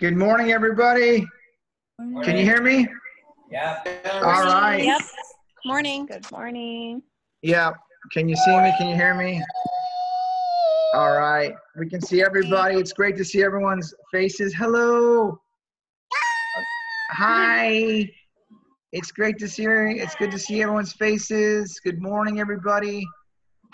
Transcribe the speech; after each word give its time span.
Good 0.00 0.16
morning, 0.16 0.50
everybody. 0.50 1.24
Can 2.24 2.36
you 2.36 2.42
hear 2.42 2.60
me? 2.60 2.88
Yeah. 3.48 3.80
All 4.22 4.44
right. 4.44 4.82
Yep. 4.82 5.02
Morning. 5.64 6.04
Good 6.06 6.26
morning. 6.32 7.00
Yeah. 7.42 7.74
Can 8.10 8.28
you 8.28 8.34
see 8.34 8.58
me? 8.58 8.72
Can 8.72 8.88
you 8.88 8.96
hear 8.96 9.14
me? 9.14 9.40
All 10.94 11.12
right. 11.12 11.54
We 11.78 11.88
can 11.88 12.00
see 12.00 12.24
everybody. 12.24 12.74
It's 12.74 12.92
great 12.92 13.16
to 13.18 13.24
see 13.24 13.44
everyone's 13.44 13.94
faces. 14.10 14.52
Hello. 14.52 15.40
Hi. 17.12 18.10
It's 18.90 19.12
great 19.12 19.38
to 19.38 19.48
see. 19.48 19.64
It's 19.64 20.16
good 20.16 20.32
to 20.32 20.40
see 20.40 20.60
everyone's 20.60 20.94
faces. 20.94 21.78
Good 21.84 22.02
morning, 22.02 22.40
everybody. 22.40 23.06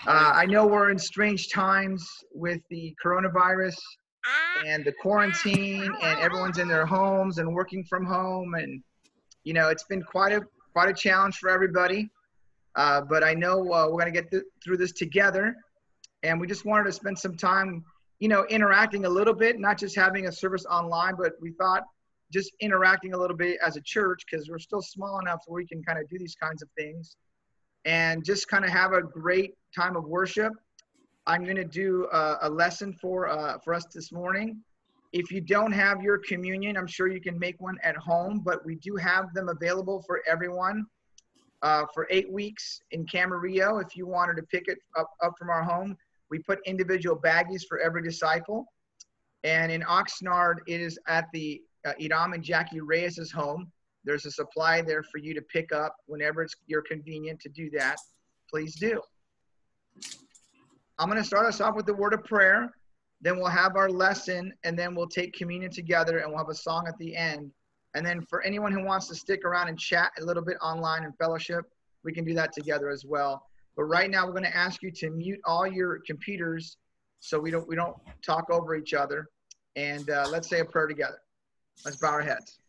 Uh, 0.05 0.33
I 0.35 0.45
know 0.45 0.67
we're 0.67 0.91
in 0.91 0.99
strange 0.99 1.49
times 1.49 2.07
with 2.31 2.61
the 2.69 2.95
coronavirus 3.03 3.75
and 4.65 4.85
the 4.85 4.91
quarantine, 4.91 5.83
and 6.01 6.19
everyone's 6.19 6.57
in 6.57 6.67
their 6.67 6.85
homes 6.85 7.37
and 7.37 7.53
working 7.53 7.83
from 7.83 8.05
home, 8.05 8.53
and 8.55 8.81
you 9.43 9.53
know 9.53 9.69
it's 9.69 9.83
been 9.83 10.03
quite 10.03 10.33
a 10.33 10.41
quite 10.73 10.89
a 10.89 10.93
challenge 10.93 11.37
for 11.37 11.49
everybody. 11.49 12.09
Uh, 12.75 13.01
but 13.01 13.23
I 13.23 13.33
know 13.33 13.59
uh, 13.73 13.87
we're 13.87 13.99
going 13.99 14.13
to 14.13 14.21
get 14.21 14.31
th- 14.31 14.43
through 14.63 14.77
this 14.77 14.93
together, 14.93 15.55
and 16.23 16.39
we 16.39 16.47
just 16.47 16.65
wanted 16.65 16.85
to 16.85 16.91
spend 16.93 17.19
some 17.19 17.35
time, 17.35 17.83
you 18.19 18.29
know, 18.29 18.45
interacting 18.49 19.05
a 19.05 19.09
little 19.09 19.33
bit, 19.33 19.59
not 19.59 19.77
just 19.77 19.95
having 19.95 20.27
a 20.27 20.31
service 20.31 20.65
online, 20.65 21.15
but 21.17 21.33
we 21.41 21.51
thought 21.51 21.83
just 22.31 22.53
interacting 22.61 23.13
a 23.13 23.17
little 23.17 23.35
bit 23.35 23.57
as 23.65 23.75
a 23.75 23.81
church 23.81 24.23
because 24.29 24.49
we're 24.49 24.59
still 24.59 24.81
small 24.81 25.19
enough 25.19 25.41
where 25.47 25.61
we 25.61 25.67
can 25.67 25.83
kind 25.83 25.99
of 25.99 26.07
do 26.09 26.17
these 26.17 26.35
kinds 26.35 26.61
of 26.61 26.69
things 26.77 27.17
and 27.85 28.23
just 28.23 28.47
kind 28.47 28.63
of 28.63 28.71
have 28.71 28.93
a 28.93 29.01
great 29.01 29.53
time 29.75 29.95
of 29.95 30.05
worship. 30.05 30.53
I'm 31.31 31.45
going 31.45 31.55
to 31.55 31.63
do 31.63 32.09
a, 32.11 32.39
a 32.41 32.49
lesson 32.49 32.91
for 32.91 33.29
uh, 33.29 33.57
for 33.63 33.73
us 33.73 33.85
this 33.85 34.11
morning. 34.11 34.61
If 35.13 35.31
you 35.31 35.39
don't 35.39 35.71
have 35.71 36.01
your 36.01 36.17
communion, 36.17 36.75
I'm 36.75 36.87
sure 36.87 37.07
you 37.07 37.21
can 37.21 37.39
make 37.39 37.55
one 37.61 37.77
at 37.83 37.95
home, 37.95 38.41
but 38.43 38.65
we 38.65 38.75
do 38.75 38.97
have 38.97 39.33
them 39.33 39.47
available 39.47 40.03
for 40.05 40.21
everyone 40.27 40.85
uh, 41.61 41.85
for 41.93 42.05
eight 42.09 42.29
weeks 42.29 42.81
in 42.91 43.05
Camarillo. 43.05 43.81
If 43.81 43.95
you 43.95 44.05
wanted 44.07 44.35
to 44.41 44.43
pick 44.43 44.65
it 44.67 44.79
up, 44.97 45.09
up 45.23 45.33
from 45.39 45.49
our 45.49 45.63
home, 45.63 45.97
we 46.29 46.39
put 46.39 46.59
individual 46.65 47.15
baggies 47.15 47.61
for 47.65 47.79
every 47.79 48.03
disciple. 48.03 48.65
And 49.45 49.71
in 49.71 49.83
Oxnard, 49.83 50.57
it 50.67 50.81
is 50.81 50.99
at 51.07 51.27
the 51.31 51.61
uh, 51.85 51.93
Idam 52.01 52.33
and 52.35 52.43
Jackie 52.43 52.81
Reyes' 52.81 53.31
home. 53.31 53.71
There's 54.03 54.25
a 54.25 54.31
supply 54.31 54.81
there 54.81 55.03
for 55.03 55.19
you 55.19 55.33
to 55.33 55.41
pick 55.41 55.71
up 55.71 55.95
whenever 56.07 56.43
it's 56.43 56.55
you're 56.67 56.81
convenient 56.81 57.39
to 57.39 57.49
do 57.49 57.69
that. 57.69 57.95
Please 58.49 58.75
do. 58.75 59.01
I'm 61.01 61.09
going 61.09 61.19
to 61.19 61.25
start 61.25 61.47
us 61.47 61.59
off 61.61 61.75
with 61.75 61.87
the 61.87 61.95
word 61.95 62.13
of 62.13 62.23
prayer. 62.23 62.71
Then 63.21 63.37
we'll 63.37 63.47
have 63.47 63.75
our 63.75 63.89
lesson, 63.89 64.53
and 64.63 64.77
then 64.77 64.93
we'll 64.93 65.07
take 65.07 65.33
communion 65.33 65.71
together, 65.71 66.19
and 66.19 66.29
we'll 66.29 66.37
have 66.37 66.49
a 66.49 66.55
song 66.55 66.85
at 66.87 66.95
the 66.99 67.15
end. 67.15 67.51
And 67.95 68.05
then 68.05 68.21
for 68.21 68.43
anyone 68.43 68.71
who 68.71 68.85
wants 68.85 69.07
to 69.07 69.15
stick 69.15 69.43
around 69.43 69.67
and 69.67 69.79
chat 69.79 70.11
a 70.19 70.23
little 70.23 70.43
bit 70.43 70.57
online 70.61 71.03
and 71.03 71.17
fellowship, 71.17 71.65
we 72.03 72.13
can 72.13 72.23
do 72.23 72.35
that 72.35 72.53
together 72.53 72.91
as 72.91 73.03
well. 73.03 73.47
But 73.75 73.85
right 73.85 74.11
now, 74.11 74.27
we're 74.27 74.33
going 74.33 74.43
to 74.43 74.55
ask 74.55 74.83
you 74.83 74.91
to 74.91 75.09
mute 75.09 75.39
all 75.43 75.65
your 75.65 76.01
computers 76.05 76.77
so 77.19 77.39
we 77.39 77.49
don't 77.49 77.67
we 77.67 77.75
don't 77.75 77.95
talk 78.23 78.51
over 78.51 78.75
each 78.75 78.93
other. 78.93 79.27
And 79.75 80.07
uh, 80.07 80.27
let's 80.29 80.47
say 80.47 80.59
a 80.59 80.65
prayer 80.65 80.85
together. 80.85 81.17
Let's 81.83 81.97
bow 81.97 82.09
our 82.09 82.21
heads. 82.21 82.59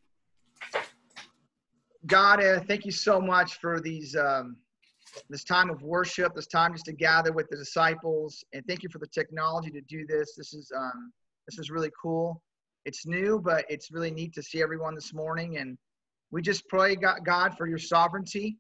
God, 2.07 2.43
uh, 2.43 2.61
thank 2.61 2.87
you 2.87 2.93
so 2.93 3.21
much 3.21 3.61
for 3.61 3.79
these 3.79 4.17
um, 4.17 4.57
this 5.29 5.45
time 5.45 5.71
of 5.71 5.83
worship, 5.83 6.35
this 6.35 6.47
time 6.47 6.73
just 6.73 6.85
to 6.87 6.93
gather 6.93 7.33
with 7.33 7.49
the 7.51 7.57
disciples, 7.57 8.45
and 8.53 8.65
thank 8.67 8.83
you 8.83 8.89
for 8.89 8.99
the 8.99 9.07
technology 9.07 9.71
to 9.71 9.81
do 9.83 10.07
this. 10.07 10.35
This 10.37 10.53
is 10.55 10.71
um, 10.77 11.13
this 11.47 11.59
is 11.59 11.71
really 11.71 11.91
cool. 12.01 12.43
It's 12.85 13.07
new, 13.07 13.41
but 13.43 13.65
it's 13.69 13.91
really 13.91 14.11
neat 14.11 14.33
to 14.35 14.43
see 14.43 14.63
everyone 14.63 14.95
this 14.95 15.15
morning. 15.15 15.59
And 15.59 15.79
we 16.31 16.43
just 16.43 16.67
pray, 16.69 16.97
God, 16.97 17.57
for 17.57 17.67
your 17.69 17.79
sovereignty, 17.79 18.57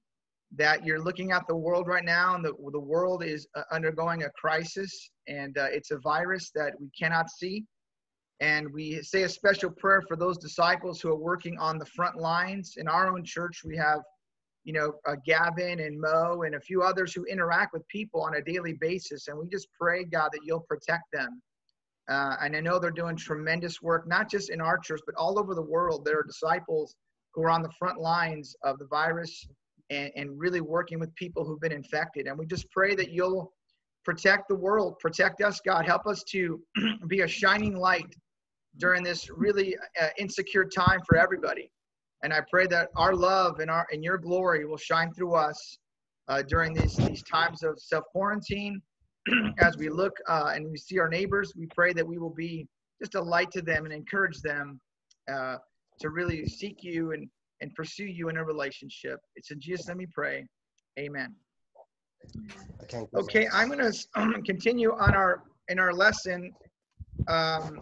that 0.56 0.84
you're 0.84 1.02
looking 1.02 1.32
at 1.32 1.46
the 1.48 1.56
world 1.56 1.86
right 1.86 2.04
now, 2.04 2.34
and 2.34 2.44
the 2.44 2.52
the 2.72 2.80
world 2.80 3.24
is 3.24 3.46
uh, 3.56 3.62
undergoing 3.70 4.24
a 4.24 4.30
crisis, 4.30 5.10
and 5.26 5.56
uh, 5.58 5.68
it's 5.72 5.90
a 5.90 5.98
virus 5.98 6.50
that 6.54 6.72
we 6.80 6.88
cannot 6.98 7.30
see. 7.30 7.64
And 8.40 8.72
we 8.72 9.00
say 9.02 9.22
a 9.22 9.28
special 9.28 9.70
prayer 9.70 10.02
for 10.08 10.16
those 10.16 10.36
disciples 10.36 11.00
who 11.00 11.08
are 11.10 11.16
working 11.16 11.56
on 11.58 11.78
the 11.78 11.86
front 11.86 12.16
lines. 12.16 12.74
In 12.76 12.88
our 12.88 13.08
own 13.08 13.24
church, 13.24 13.62
we 13.64 13.76
have, 13.76 14.00
you 14.64 14.72
know, 14.72 14.94
uh, 15.06 15.16
Gavin 15.26 15.80
and 15.80 16.00
Mo 16.00 16.42
and 16.42 16.54
a 16.54 16.60
few 16.60 16.82
others 16.82 17.12
who 17.12 17.24
interact 17.24 17.72
with 17.72 17.86
people 17.88 18.22
on 18.22 18.36
a 18.36 18.42
daily 18.42 18.74
basis. 18.74 19.28
And 19.28 19.38
we 19.38 19.46
just 19.48 19.68
pray, 19.78 20.04
God, 20.04 20.30
that 20.32 20.40
you'll 20.44 20.60
protect 20.68 21.04
them. 21.12 21.42
Uh, 22.08 22.36
and 22.40 22.56
I 22.56 22.60
know 22.60 22.78
they're 22.78 22.90
doing 22.90 23.16
tremendous 23.16 23.80
work, 23.80 24.06
not 24.06 24.30
just 24.30 24.50
in 24.50 24.60
our 24.60 24.78
church, 24.78 25.00
but 25.06 25.14
all 25.16 25.38
over 25.38 25.54
the 25.54 25.62
world. 25.62 26.04
There 26.04 26.18
are 26.18 26.24
disciples 26.24 26.94
who 27.34 27.42
are 27.42 27.50
on 27.50 27.62
the 27.62 27.70
front 27.78 27.98
lines 27.98 28.54
of 28.62 28.78
the 28.78 28.86
virus 28.86 29.46
and, 29.90 30.10
and 30.16 30.38
really 30.38 30.60
working 30.60 30.98
with 30.98 31.14
people 31.14 31.44
who've 31.44 31.60
been 31.60 31.72
infected. 31.72 32.26
And 32.26 32.38
we 32.38 32.46
just 32.46 32.70
pray 32.70 32.94
that 32.94 33.10
you'll 33.10 33.52
protect 34.04 34.48
the 34.48 34.56
world, 34.56 34.98
protect 34.98 35.40
us, 35.42 35.60
God. 35.64 35.86
Help 35.86 36.06
us 36.06 36.22
to 36.24 36.60
be 37.06 37.20
a 37.20 37.28
shining 37.28 37.76
light 37.76 38.14
during 38.78 39.02
this 39.02 39.28
really 39.30 39.76
uh, 40.00 40.08
insecure 40.18 40.64
time 40.64 41.00
for 41.06 41.16
everybody. 41.16 41.70
And 42.22 42.32
I 42.32 42.40
pray 42.50 42.66
that 42.68 42.88
our 42.96 43.14
love 43.14 43.58
and 43.58 43.70
our 43.70 43.86
and 43.92 44.02
your 44.04 44.18
glory 44.18 44.64
will 44.64 44.76
shine 44.76 45.12
through 45.12 45.34
us 45.34 45.78
uh, 46.28 46.42
during 46.42 46.72
these 46.72 46.96
these 46.96 47.22
times 47.22 47.62
of 47.62 47.78
self 47.78 48.04
quarantine. 48.12 48.80
As 49.58 49.76
we 49.76 49.88
look 49.88 50.12
uh, 50.28 50.52
and 50.54 50.68
we 50.70 50.76
see 50.76 50.98
our 50.98 51.08
neighbors, 51.08 51.52
we 51.56 51.66
pray 51.74 51.92
that 51.92 52.06
we 52.06 52.18
will 52.18 52.34
be 52.34 52.66
just 53.00 53.14
a 53.14 53.22
light 53.22 53.50
to 53.52 53.62
them 53.62 53.84
and 53.84 53.92
encourage 53.94 54.40
them 54.40 54.80
uh, 55.32 55.56
to 56.00 56.10
really 56.10 56.46
seek 56.46 56.82
you 56.82 57.12
and 57.12 57.28
and 57.60 57.74
pursue 57.74 58.06
you 58.06 58.28
in 58.28 58.36
a 58.36 58.44
relationship. 58.44 59.20
It's 59.36 59.50
in 59.50 59.60
Jesus' 59.60 59.88
name 59.88 59.98
we 59.98 60.06
pray. 60.06 60.44
Amen. 60.98 61.34
Okay, 63.16 63.48
I'm 63.52 63.68
going 63.68 63.92
to 63.92 64.42
continue 64.46 64.92
on 64.92 65.14
our 65.14 65.42
in 65.68 65.78
our 65.78 65.92
lesson. 65.92 66.52
Um, 67.28 67.78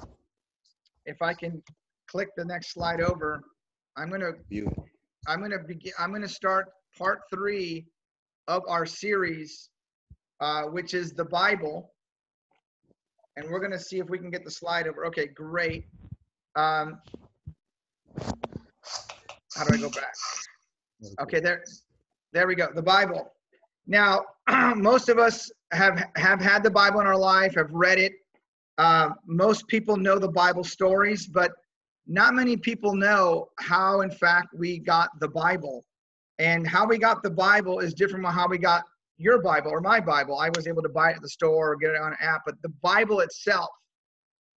if 1.07 1.21
I 1.23 1.35
can 1.35 1.63
click 2.09 2.29
the 2.37 2.45
next 2.45 2.73
slide 2.73 3.01
over, 3.01 3.43
I'm 4.01 4.09
gonna 4.09 4.33
I'm 5.29 5.41
gonna 5.43 5.59
begin. 5.59 5.93
I'm 5.99 6.11
gonna 6.11 6.27
start 6.27 6.69
part 6.97 7.21
three 7.33 7.87
of 8.49 8.63
our 8.67 8.87
series, 8.87 9.69
uh, 10.41 10.63
which 10.63 10.95
is 10.95 11.13
the 11.13 11.27
Bible, 11.27 11.93
and 13.37 13.51
we're 13.51 13.61
gonna 13.61 13.79
see 13.79 13.99
if 13.99 14.09
we 14.09 14.19
can 14.19 14.31
get 14.31 14.43
the 14.43 14.51
slide 14.51 14.89
over. 14.89 15.05
Okay, 15.07 15.27
great. 15.27 15.85
Um, 16.57 16.99
how 19.55 19.65
do 19.65 19.75
I 19.75 19.77
go 19.77 19.91
back? 19.91 20.15
Okay, 21.21 21.41
there, 21.41 21.63
there 22.33 22.47
we 22.47 22.55
go. 22.55 22.69
The 22.75 22.83
Bible. 22.83 23.31
Now, 23.87 24.25
most 24.77 25.11
of 25.11 25.19
us 25.19 25.51
have 25.73 26.07
have 26.17 26.41
had 26.41 26.63
the 26.63 26.71
Bible 26.71 27.01
in 27.01 27.07
our 27.07 27.19
life, 27.19 27.55
have 27.55 27.71
read 27.71 27.99
it, 27.99 28.15
uh, 28.79 29.11
most 29.27 29.69
people 29.69 29.99
know 29.99 30.19
the 30.19 30.29
Bible 30.29 30.65
stories, 30.65 31.27
but 31.27 31.53
not 32.07 32.35
many 32.35 32.57
people 32.57 32.95
know 32.95 33.49
how, 33.59 34.01
in 34.01 34.11
fact, 34.11 34.49
we 34.55 34.79
got 34.79 35.11
the 35.21 35.29
Bible. 35.29 35.85
And 36.39 36.67
how 36.67 36.87
we 36.87 36.99
got 36.99 37.23
the 37.23 37.31
Bible 37.31 37.81
is 37.81 37.93
different 37.93 38.25
from 38.25 38.35
how 38.35 38.49
we 38.49 38.59
got 38.59 38.85
your 39.19 39.43
Bible 39.43 39.71
or 39.71 39.81
my 39.81 40.01
Bible. 40.01 40.39
I 40.39 40.49
was 40.49 40.67
able 40.67 40.83
to 40.83 40.89
buy 40.89 41.11
it 41.11 41.17
at 41.17 41.23
the 41.23 41.29
store 41.29 41.73
or 41.73 41.77
get 41.77 41.91
it 41.91 42.01
on 42.01 42.13
an 42.13 42.19
app, 42.21 42.43
but 42.47 42.55
the 42.63 42.73
Bible 42.83 43.21
itself 43.21 43.69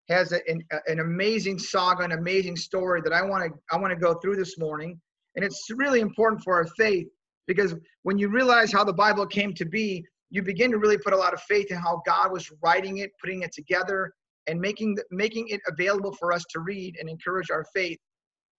has 0.10 0.32
a, 0.32 0.40
an, 0.50 0.64
an 0.88 1.00
amazing 1.00 1.60
saga, 1.60 2.04
an 2.04 2.14
amazing 2.14 2.56
story 2.56 3.02
that 3.02 3.14
I 3.14 3.22
want 3.22 3.44
to 3.44 3.60
I 3.72 3.78
want 3.78 3.92
to 3.92 4.00
go 4.00 4.16
through 4.16 4.38
this 4.38 4.58
morning. 4.58 5.00
And 5.36 5.44
it's 5.44 5.66
really 5.76 6.00
important 6.00 6.42
for 6.44 6.56
our 6.56 6.68
faith 6.78 7.08
because 7.48 7.76
when 8.04 8.18
you 8.18 8.30
realize 8.30 8.72
how 8.72 8.84
the 8.84 8.94
Bible 8.94 9.26
came 9.26 9.54
to 9.56 9.66
be, 9.66 10.06
you 10.30 10.42
begin 10.42 10.72
to 10.72 10.78
really 10.78 10.98
put 10.98 11.14
a 11.14 11.18
lot 11.18 11.34
of 11.34 11.42
faith 11.42 11.72
in 11.72 11.78
how 11.78 12.02
God 12.06 12.32
was 12.32 12.50
writing 12.64 13.00
it, 13.00 13.12
putting 13.20 13.42
it 13.42 13.52
together, 13.52 14.14
and 14.48 14.60
making 14.60 14.98
making 15.12 15.48
it 15.50 15.62
available 15.68 16.14
for 16.14 16.34
us 16.34 16.44
to 16.52 16.60
read 16.60 16.96
and 17.00 17.10
encourage 17.10 17.50
our 17.50 17.66
faith. 17.74 18.00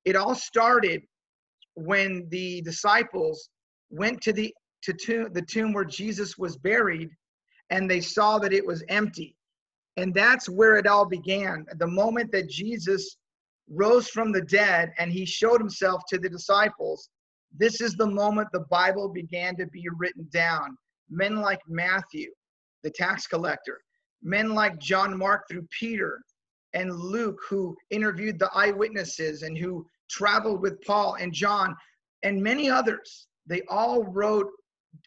It 0.04 0.16
all 0.16 0.34
started 0.34 1.02
when 1.74 2.28
the 2.30 2.62
disciples 2.62 3.48
went 3.90 4.20
to 4.22 4.32
the 4.32 4.54
to 4.82 4.92
tomb, 4.92 5.32
the 5.32 5.42
tomb 5.42 5.72
where 5.72 5.84
Jesus 5.84 6.36
was 6.38 6.56
buried, 6.56 7.10
and 7.70 7.90
they 7.90 8.00
saw 8.00 8.38
that 8.38 8.52
it 8.52 8.66
was 8.66 8.84
empty, 8.88 9.36
and 9.96 10.14
that's 10.14 10.48
where 10.48 10.76
it 10.76 10.86
all 10.86 11.06
began. 11.06 11.66
The 11.76 11.86
moment 11.86 12.32
that 12.32 12.48
Jesus 12.48 13.16
rose 13.70 14.08
from 14.08 14.30
the 14.30 14.42
dead 14.42 14.92
and 14.98 15.10
he 15.10 15.24
showed 15.24 15.58
himself 15.58 16.02
to 16.08 16.18
the 16.18 16.28
disciples, 16.28 17.08
this 17.56 17.80
is 17.80 17.94
the 17.94 18.06
moment 18.06 18.48
the 18.52 18.66
Bible 18.70 19.08
began 19.08 19.56
to 19.56 19.66
be 19.66 19.88
written 19.96 20.28
down 20.32 20.76
men 21.10 21.36
like 21.36 21.60
Matthew, 21.68 22.30
the 22.82 22.90
tax 22.90 23.26
collector, 23.26 23.80
men 24.24 24.54
like 24.54 24.78
John 24.78 25.16
Mark 25.16 25.44
through 25.48 25.68
Peter 25.70 26.20
and 26.72 26.92
Luke, 26.92 27.38
who 27.48 27.76
interviewed 27.90 28.38
the 28.38 28.50
eyewitnesses 28.54 29.42
and 29.42 29.56
who 29.56 29.86
traveled 30.10 30.60
with 30.60 30.82
Paul 30.82 31.16
and 31.20 31.32
John, 31.32 31.76
and 32.22 32.42
many 32.42 32.68
others. 32.68 33.28
They 33.46 33.62
all 33.68 34.04
wrote 34.04 34.50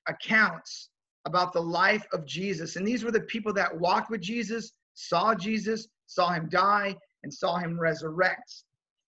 accounts 0.08 0.90
about 1.26 1.52
the 1.52 1.62
life 1.62 2.06
of 2.14 2.26
Jesus. 2.26 2.76
And 2.76 2.88
these 2.88 3.04
were 3.04 3.12
the 3.12 3.22
people 3.22 3.52
that 3.54 3.78
walked 3.78 4.10
with 4.10 4.22
Jesus, 4.22 4.72
saw 4.94 5.36
Jesus, 5.36 5.88
saw 6.06 6.32
him 6.32 6.48
die, 6.50 6.96
and 7.24 7.34
saw 7.34 7.58
him 7.58 7.80
resurrect. 7.80 8.64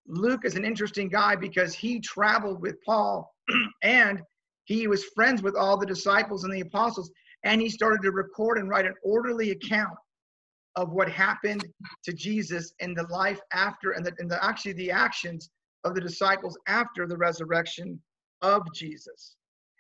Luke 0.08 0.42
is 0.44 0.56
an 0.56 0.66
interesting 0.66 1.08
guy 1.08 1.36
because 1.36 1.74
he 1.74 2.00
traveled 2.00 2.62
with 2.62 2.84
Paul 2.84 3.32
and 3.84 4.22
he 4.66 4.88
was 4.88 5.06
friends 5.16 5.42
with 5.42 5.56
all 5.56 5.78
the 5.78 5.86
disciples 5.86 6.44
and 6.44 6.54
the 6.54 6.62
apostles, 6.62 7.10
and 7.44 7.62
he 7.62 7.70
started 7.70 8.02
to 8.04 8.12
record 8.12 8.58
and 8.58 8.70
write 8.70 8.86
an 8.86 8.96
orderly 9.04 9.52
account 9.52 9.98
of 10.76 10.92
what 10.92 11.10
happened 11.10 11.66
to 12.04 12.14
Jesus 12.14 12.74
in 12.80 12.94
the 12.94 13.08
life 13.10 13.40
after 13.54 13.92
and 13.92 14.06
the, 14.06 14.14
and 14.20 14.30
the 14.30 14.44
actually 14.44 14.74
the 14.74 14.92
actions 14.92 15.50
of 15.84 15.96
the 15.96 16.02
disciples 16.02 16.58
after 16.68 17.08
the 17.08 17.18
resurrection 17.18 18.00
of 18.42 18.64
Jesus. 18.74 19.36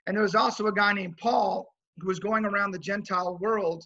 And 0.08 0.16
there 0.16 0.24
was 0.24 0.36
also 0.36 0.68
a 0.68 0.74
guy 0.74 0.94
named 0.94 1.18
Paul 1.18 1.68
who 2.00 2.08
was 2.08 2.20
going 2.20 2.46
around 2.46 2.72
the 2.72 2.80
Gentile 2.80 3.38
world, 3.42 3.86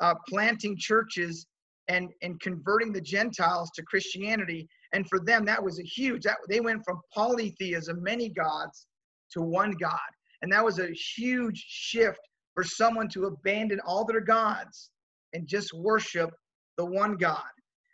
uh, 0.00 0.14
planting 0.28 0.76
churches 0.76 1.46
and 1.88 2.10
and 2.22 2.40
converting 2.40 2.92
the 2.92 3.00
Gentiles 3.00 3.70
to 3.74 3.82
Christianity. 3.82 4.68
And 4.92 5.08
for 5.08 5.18
them, 5.20 5.44
that 5.46 5.62
was 5.62 5.78
a 5.78 5.82
huge. 5.82 6.22
That 6.22 6.36
they 6.48 6.60
went 6.60 6.84
from 6.84 7.00
polytheism, 7.12 8.02
many 8.02 8.28
gods, 8.28 8.86
to 9.32 9.42
one 9.42 9.72
God, 9.72 9.98
and 10.42 10.52
that 10.52 10.64
was 10.64 10.78
a 10.78 10.90
huge 10.92 11.64
shift 11.68 12.20
for 12.54 12.64
someone 12.64 13.08
to 13.08 13.26
abandon 13.26 13.80
all 13.80 14.04
their 14.04 14.20
gods 14.20 14.90
and 15.32 15.46
just 15.46 15.72
worship 15.72 16.30
the 16.76 16.84
one 16.84 17.16
God. 17.16 17.42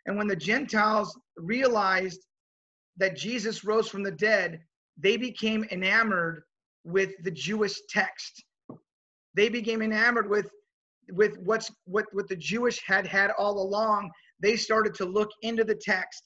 And 0.05 0.17
when 0.17 0.27
the 0.27 0.35
Gentiles 0.35 1.17
realized 1.37 2.25
that 2.97 3.17
Jesus 3.17 3.63
rose 3.63 3.87
from 3.87 4.03
the 4.03 4.11
dead, 4.11 4.59
they 4.97 5.17
became 5.17 5.65
enamored 5.71 6.43
with 6.83 7.11
the 7.23 7.31
Jewish 7.31 7.75
text. 7.89 8.43
They 9.35 9.49
became 9.49 9.81
enamored 9.81 10.29
with 10.29 10.49
with 11.11 11.37
what's 11.39 11.71
what 11.85 12.05
what 12.13 12.27
the 12.27 12.35
Jewish 12.35 12.81
had 12.85 13.05
had 13.05 13.31
all 13.31 13.61
along. 13.61 14.11
They 14.39 14.55
started 14.55 14.93
to 14.95 15.05
look 15.05 15.29
into 15.41 15.63
the 15.63 15.75
text, 15.75 16.23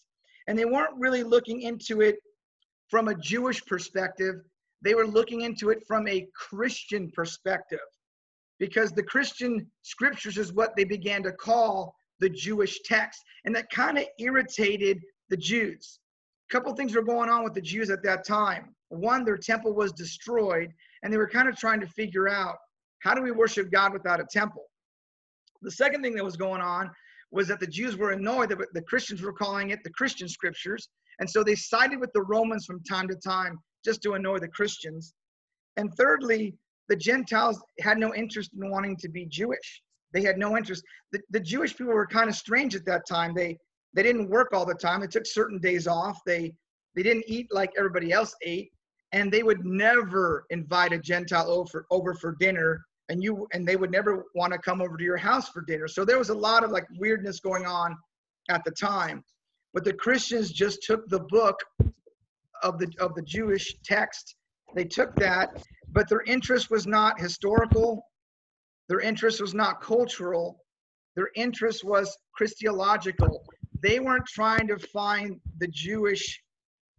and 0.48 0.58
they 0.58 0.66
weren't 0.66 0.98
really 0.98 1.24
looking 1.24 1.62
into 1.62 2.02
it 2.02 2.16
from 2.90 3.08
a 3.08 3.16
Jewish 3.16 3.64
perspective. 3.66 4.36
They 4.82 4.96
were 4.96 5.08
looking 5.08 5.42
into 5.42 5.70
it 5.70 5.84
from 5.88 6.08
a 6.08 6.28
Christian 6.36 7.12
perspective, 7.12 7.80
because 8.60 8.92
the 8.92 9.04
Christian 9.04 9.70
scriptures 9.82 10.38
is 10.38 10.54
what 10.54 10.76
they 10.76 10.84
began 10.84 11.24
to 11.24 11.32
call 11.32 11.96
the 12.20 12.30
Jewish 12.30 12.80
text, 12.84 13.22
and 13.44 13.56
that 13.56 13.70
kind 13.70 13.98
of 13.98 14.06
irritated 14.20 15.02
the 15.30 15.38
Jews. 15.38 16.00
A 16.50 16.54
couple 16.54 16.74
things 16.74 16.96
were 16.96 17.02
going 17.02 17.30
on 17.30 17.44
with 17.44 17.54
the 17.54 17.62
Jews 17.62 17.90
at 17.90 18.04
that 18.04 18.26
time. 18.26 18.76
One, 18.90 19.26
their 19.26 19.38
temple 19.38 19.74
was 19.74 19.92
destroyed, 19.92 20.72
and 21.04 21.12
they 21.12 21.18
were 21.18 21.28
kind 21.28 21.50
of 21.50 21.58
trying 21.58 21.82
to 21.82 21.88
figure 21.88 22.30
out 22.30 22.56
how 23.00 23.14
do 23.14 23.22
we 23.22 23.32
worship 23.32 23.72
God 23.72 23.94
without 23.94 24.20
a 24.20 24.26
temple? 24.32 24.64
The 25.62 25.72
second 25.72 26.02
thing 26.02 26.16
that 26.16 26.24
was 26.24 26.38
going 26.38 26.62
on 26.62 26.90
was 27.32 27.48
that 27.48 27.60
the 27.60 27.68
Jews 27.68 27.98
were 27.98 28.12
annoyed 28.12 28.50
that 28.50 28.60
the 28.74 28.82
Christians 28.82 29.22
were 29.22 29.34
calling 29.34 29.72
it 29.72 29.84
the 29.84 29.90
Christian 29.92 30.30
scriptures. 30.30 30.88
And 31.20 31.30
so 31.30 31.44
they 31.44 31.56
sided 31.56 32.00
with 32.00 32.14
the 32.14 32.22
Romans 32.22 32.66
from 32.66 32.84
time 32.84 33.08
to 33.10 33.16
time 33.16 33.60
just 33.84 34.02
to 34.04 34.14
annoy 34.14 34.40
the 34.40 34.48
Christians. 34.48 35.14
And 35.78 35.94
thirdly, 35.96 36.56
the 36.90 36.96
Gentiles 36.96 37.62
had 37.80 37.98
no 37.98 38.14
interest 38.14 38.52
in 38.54 38.70
wanting 38.70 38.96
to 38.98 39.10
be 39.10 39.26
Jewish. 39.26 39.82
They 40.14 40.22
had 40.22 40.38
no 40.38 40.56
interest. 40.56 40.84
The, 41.12 41.20
the 41.32 41.40
Jewish 41.40 41.76
people 41.76 41.94
were 41.94 42.08
kind 42.08 42.30
of 42.30 42.36
strange 42.36 42.76
at 42.76 42.86
that 42.86 43.08
time. 43.08 43.34
They 43.34 43.58
they 43.94 44.04
didn't 44.04 44.30
work 44.30 44.50
all 44.54 44.66
the 44.66 44.76
time. 44.76 45.02
They 45.02 45.08
took 45.08 45.26
certain 45.26 45.60
days 45.60 45.88
off. 45.88 46.20
They 46.26 46.54
they 46.96 47.04
didn't 47.04 47.26
eat 47.28 47.48
like 47.52 47.72
everybody 47.78 48.12
else 48.12 48.36
ate 48.42 48.72
and 49.12 49.32
they 49.32 49.44
would 49.44 49.66
never 49.66 50.46
invite 50.50 50.94
a 50.94 51.00
gentile 51.00 51.50
over 51.50 51.86
over 51.90 52.14
for 52.14 52.36
dinner 52.40 52.86
and 53.10 53.24
you 53.24 53.48
and 53.54 53.68
they 53.68 53.76
would 53.76 53.92
never 53.92 54.26
want 54.36 54.52
to 54.52 54.60
come 54.60 54.82
over 54.82 54.98
to 54.98 55.04
your 55.04 55.18
house 55.18 55.50
for 55.50 55.62
dinner 55.62 55.88
so 55.88 56.06
there 56.06 56.18
was 56.18 56.30
a 56.30 56.34
lot 56.34 56.64
of 56.64 56.72
like 56.72 56.86
weirdness 56.98 57.40
going 57.40 57.66
on 57.66 57.96
at 58.50 58.64
the 58.66 58.72
time 58.72 59.24
but 59.74 59.84
the 59.84 59.94
christians 59.94 60.52
just 60.52 60.82
took 60.84 61.08
the 61.10 61.22
book 61.30 61.60
of 62.64 62.78
the 62.78 62.92
of 63.00 63.16
the 63.16 63.22
jewish 63.22 63.76
text 63.84 64.36
they 64.74 64.86
took 64.86 65.16
that 65.16 65.64
but 65.92 66.10
their 66.10 66.24
interest 66.24 66.70
was 66.70 66.88
not 66.88 67.20
historical 67.20 68.04
their 68.90 69.00
interest 69.00 69.42
was 69.42 69.54
not 69.54 69.82
cultural 69.82 70.60
their 71.16 71.30
interest 71.36 71.84
was 71.84 72.18
christological 72.34 73.46
they 73.82 74.00
weren't 74.00 74.26
trying 74.26 74.68
to 74.68 74.78
find 74.78 75.40
the 75.60 75.68
jewish 75.68 76.42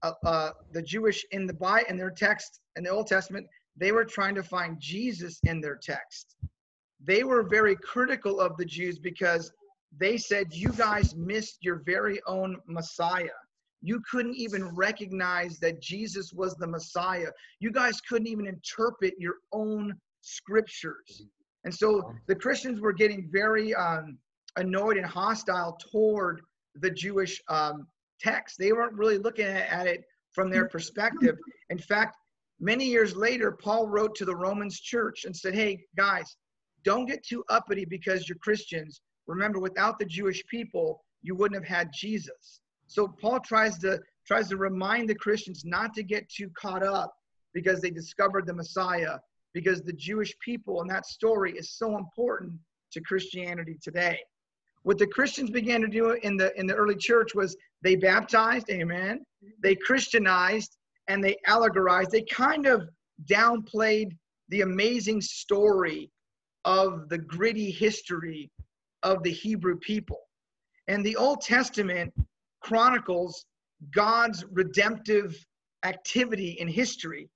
uh, 0.02 0.12
uh, 0.24 0.50
the 0.72 0.82
Jewish 0.82 1.24
in 1.30 1.46
the 1.46 1.54
Bible 1.54 1.86
in 1.88 1.96
their 1.96 2.10
text 2.10 2.60
in 2.76 2.84
the 2.84 2.90
Old 2.90 3.06
Testament, 3.06 3.46
they 3.76 3.92
were 3.92 4.04
trying 4.04 4.34
to 4.34 4.42
find 4.42 4.80
Jesus 4.80 5.38
in 5.44 5.60
their 5.60 5.78
text. 5.82 6.36
They 7.02 7.24
were 7.24 7.42
very 7.42 7.76
critical 7.76 8.40
of 8.40 8.56
the 8.56 8.64
Jews 8.64 8.98
because 8.98 9.50
they 9.96 10.16
said, 10.16 10.52
You 10.52 10.70
guys 10.72 11.14
missed 11.14 11.58
your 11.62 11.82
very 11.84 12.20
own 12.26 12.56
Messiah. 12.66 13.38
You 13.86 14.02
couldn't 14.10 14.34
even 14.34 14.74
recognize 14.74 15.60
that 15.60 15.80
Jesus 15.80 16.32
was 16.32 16.56
the 16.56 16.66
Messiah. 16.66 17.28
You 17.60 17.70
guys 17.70 18.00
couldn't 18.00 18.26
even 18.26 18.48
interpret 18.48 19.14
your 19.16 19.34
own 19.52 19.94
scriptures. 20.22 21.22
And 21.62 21.72
so 21.72 22.02
the 22.26 22.34
Christians 22.34 22.80
were 22.80 22.92
getting 22.92 23.28
very 23.30 23.76
um, 23.76 24.18
annoyed 24.56 24.96
and 24.96 25.06
hostile 25.06 25.78
toward 25.92 26.40
the 26.74 26.90
Jewish 26.90 27.40
um, 27.48 27.86
text. 28.18 28.56
They 28.58 28.72
weren't 28.72 28.94
really 28.94 29.18
looking 29.18 29.46
at 29.46 29.86
it 29.86 30.02
from 30.32 30.50
their 30.50 30.68
perspective. 30.68 31.36
In 31.70 31.78
fact, 31.78 32.16
many 32.58 32.86
years 32.86 33.14
later, 33.14 33.52
Paul 33.52 33.86
wrote 33.86 34.16
to 34.16 34.24
the 34.24 34.34
Romans 34.34 34.80
church 34.80 35.26
and 35.26 35.36
said, 35.36 35.54
Hey, 35.54 35.84
guys, 35.96 36.36
don't 36.82 37.06
get 37.06 37.24
too 37.24 37.44
uppity 37.50 37.84
because 37.84 38.28
you're 38.28 38.38
Christians. 38.38 39.00
Remember, 39.28 39.60
without 39.60 40.00
the 40.00 40.06
Jewish 40.06 40.44
people, 40.50 41.04
you 41.22 41.36
wouldn't 41.36 41.64
have 41.64 41.76
had 41.76 41.92
Jesus. 41.94 42.60
So 42.86 43.08
Paul 43.08 43.40
tries 43.40 43.78
to 43.78 44.00
tries 44.26 44.48
to 44.48 44.56
remind 44.56 45.08
the 45.08 45.14
Christians 45.14 45.64
not 45.64 45.94
to 45.94 46.02
get 46.02 46.28
too 46.28 46.50
caught 46.58 46.82
up 46.82 47.14
because 47.54 47.80
they 47.80 47.90
discovered 47.90 48.46
the 48.46 48.54
Messiah, 48.54 49.18
because 49.54 49.82
the 49.82 49.92
Jewish 49.92 50.34
people 50.40 50.80
and 50.80 50.90
that 50.90 51.06
story 51.06 51.52
is 51.52 51.70
so 51.70 51.96
important 51.96 52.52
to 52.92 53.00
Christianity 53.00 53.78
today. 53.82 54.18
What 54.82 54.98
the 54.98 55.06
Christians 55.06 55.50
began 55.50 55.80
to 55.80 55.88
do 55.88 56.12
in 56.12 56.36
the 56.36 56.58
in 56.58 56.66
the 56.66 56.74
early 56.74 56.96
church 56.96 57.34
was 57.34 57.56
they 57.82 57.96
baptized, 57.96 58.70
amen. 58.70 59.24
They 59.62 59.74
Christianized 59.74 60.76
and 61.08 61.22
they 61.22 61.36
allegorized. 61.46 62.10
They 62.10 62.22
kind 62.22 62.66
of 62.66 62.88
downplayed 63.28 64.16
the 64.48 64.60
amazing 64.60 65.20
story 65.20 66.10
of 66.64 67.08
the 67.08 67.18
gritty 67.18 67.70
history 67.70 68.50
of 69.02 69.22
the 69.22 69.30
Hebrew 69.30 69.78
people. 69.78 70.20
And 70.88 71.04
the 71.04 71.16
Old 71.16 71.40
Testament 71.40 72.12
chronicles 72.66 73.46
God's 73.94 74.44
redemptive 74.50 75.36
activity 75.84 76.56
in 76.58 76.66
history 76.66 77.28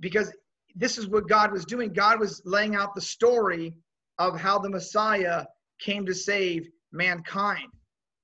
because 0.00 0.30
this 0.74 0.98
is 0.98 1.08
what 1.08 1.26
God 1.26 1.52
was 1.52 1.64
doing. 1.64 1.90
God 1.90 2.20
was 2.20 2.42
laying 2.44 2.76
out 2.76 2.94
the 2.94 3.00
story 3.00 3.74
of 4.18 4.38
how 4.38 4.58
the 4.58 4.68
Messiah 4.68 5.46
came 5.80 6.04
to 6.04 6.14
save 6.14 6.68
mankind. 6.92 7.68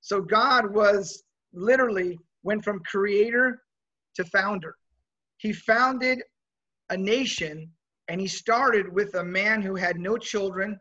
So 0.02 0.20
God 0.20 0.74
was 0.74 1.22
literally 1.54 2.18
went 2.42 2.62
from 2.62 2.80
creator 2.80 3.62
to 4.16 4.24
founder. 4.24 4.74
He 5.38 5.54
founded 5.54 6.22
a 6.90 6.96
nation 6.96 7.70
and 8.08 8.20
he 8.20 8.26
started 8.26 8.92
with 8.92 9.14
a 9.14 9.24
man 9.24 9.62
who 9.62 9.76
had 9.76 9.98
no 9.98 10.18
children 10.18 10.78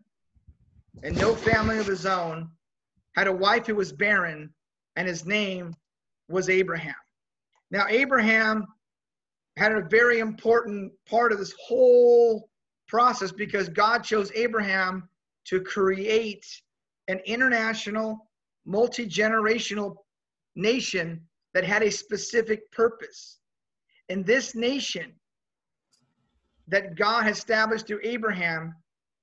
and 1.03 1.17
no 1.17 1.35
family 1.35 1.77
of 1.77 1.87
his 1.87 2.05
own, 2.05 2.49
had 3.15 3.27
a 3.27 3.33
wife 3.33 3.67
who 3.67 3.75
was 3.75 3.93
barren, 3.93 4.53
and 4.99 5.07
his 5.07 5.25
name 5.25 5.73
was 6.27 6.49
Abraham. 6.49 6.93
Now, 7.71 7.85
Abraham 7.87 8.65
had 9.55 9.71
a 9.71 9.87
very 9.89 10.19
important 10.19 10.91
part 11.09 11.31
of 11.31 11.37
this 11.39 11.55
whole 11.65 12.49
process 12.85 13.31
because 13.31 13.69
God 13.69 14.03
chose 14.03 14.29
Abraham 14.35 15.07
to 15.45 15.61
create 15.61 16.45
an 17.07 17.21
international, 17.25 18.29
multi 18.65 19.07
generational 19.07 19.95
nation 20.57 21.21
that 21.53 21.63
had 21.63 21.81
a 21.81 21.89
specific 21.89 22.69
purpose. 22.69 23.39
And 24.09 24.25
this 24.25 24.53
nation 24.53 25.13
that 26.67 26.97
God 26.97 27.25
established 27.25 27.87
through 27.87 28.01
Abraham 28.03 28.75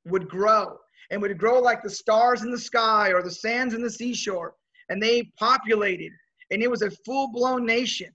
would 0.06 0.26
grow 0.26 0.78
and 1.10 1.20
would 1.20 1.36
grow 1.36 1.60
like 1.60 1.82
the 1.82 1.90
stars 1.90 2.44
in 2.44 2.50
the 2.50 2.58
sky 2.58 3.10
or 3.10 3.22
the 3.22 3.30
sands 3.30 3.74
in 3.74 3.82
the 3.82 3.90
seashore. 3.90 4.54
And 4.88 5.02
they 5.02 5.24
populated, 5.38 6.12
and 6.50 6.62
it 6.62 6.70
was 6.70 6.82
a 6.82 6.90
full 6.90 7.32
blown 7.32 7.66
nation. 7.66 8.10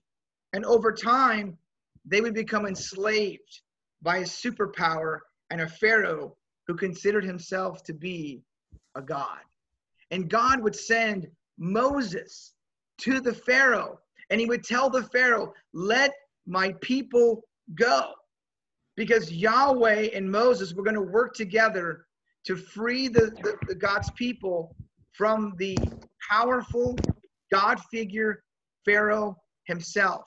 And 0.52 0.64
over 0.64 0.92
time, 0.92 1.56
they 2.04 2.20
would 2.20 2.34
become 2.34 2.66
enslaved 2.66 3.60
by 4.02 4.18
a 4.18 4.22
superpower 4.22 5.20
and 5.50 5.60
a 5.60 5.68
Pharaoh 5.68 6.36
who 6.66 6.74
considered 6.74 7.24
himself 7.24 7.82
to 7.84 7.92
be 7.92 8.42
a 8.94 9.02
God. 9.02 9.38
And 10.10 10.28
God 10.28 10.60
would 10.60 10.74
send 10.74 11.28
Moses 11.58 12.54
to 12.98 13.20
the 13.20 13.34
Pharaoh. 13.34 13.98
And 14.30 14.40
he 14.40 14.46
would 14.46 14.64
tell 14.64 14.90
the 14.90 15.04
Pharaoh, 15.04 15.52
Let 15.72 16.12
my 16.46 16.74
people 16.80 17.42
go. 17.74 18.12
Because 18.96 19.32
Yahweh 19.32 20.10
and 20.14 20.30
Moses 20.30 20.74
were 20.74 20.82
going 20.82 20.94
to 20.94 21.00
work 21.00 21.34
together 21.34 22.06
to 22.44 22.56
free 22.56 23.08
the, 23.08 23.30
the, 23.42 23.56
the 23.68 23.74
God's 23.74 24.10
people 24.10 24.74
from 25.12 25.54
the 25.58 25.76
powerful 26.30 26.96
God 27.52 27.78
figure 27.90 28.42
Pharaoh 28.84 29.36
himself. 29.64 30.26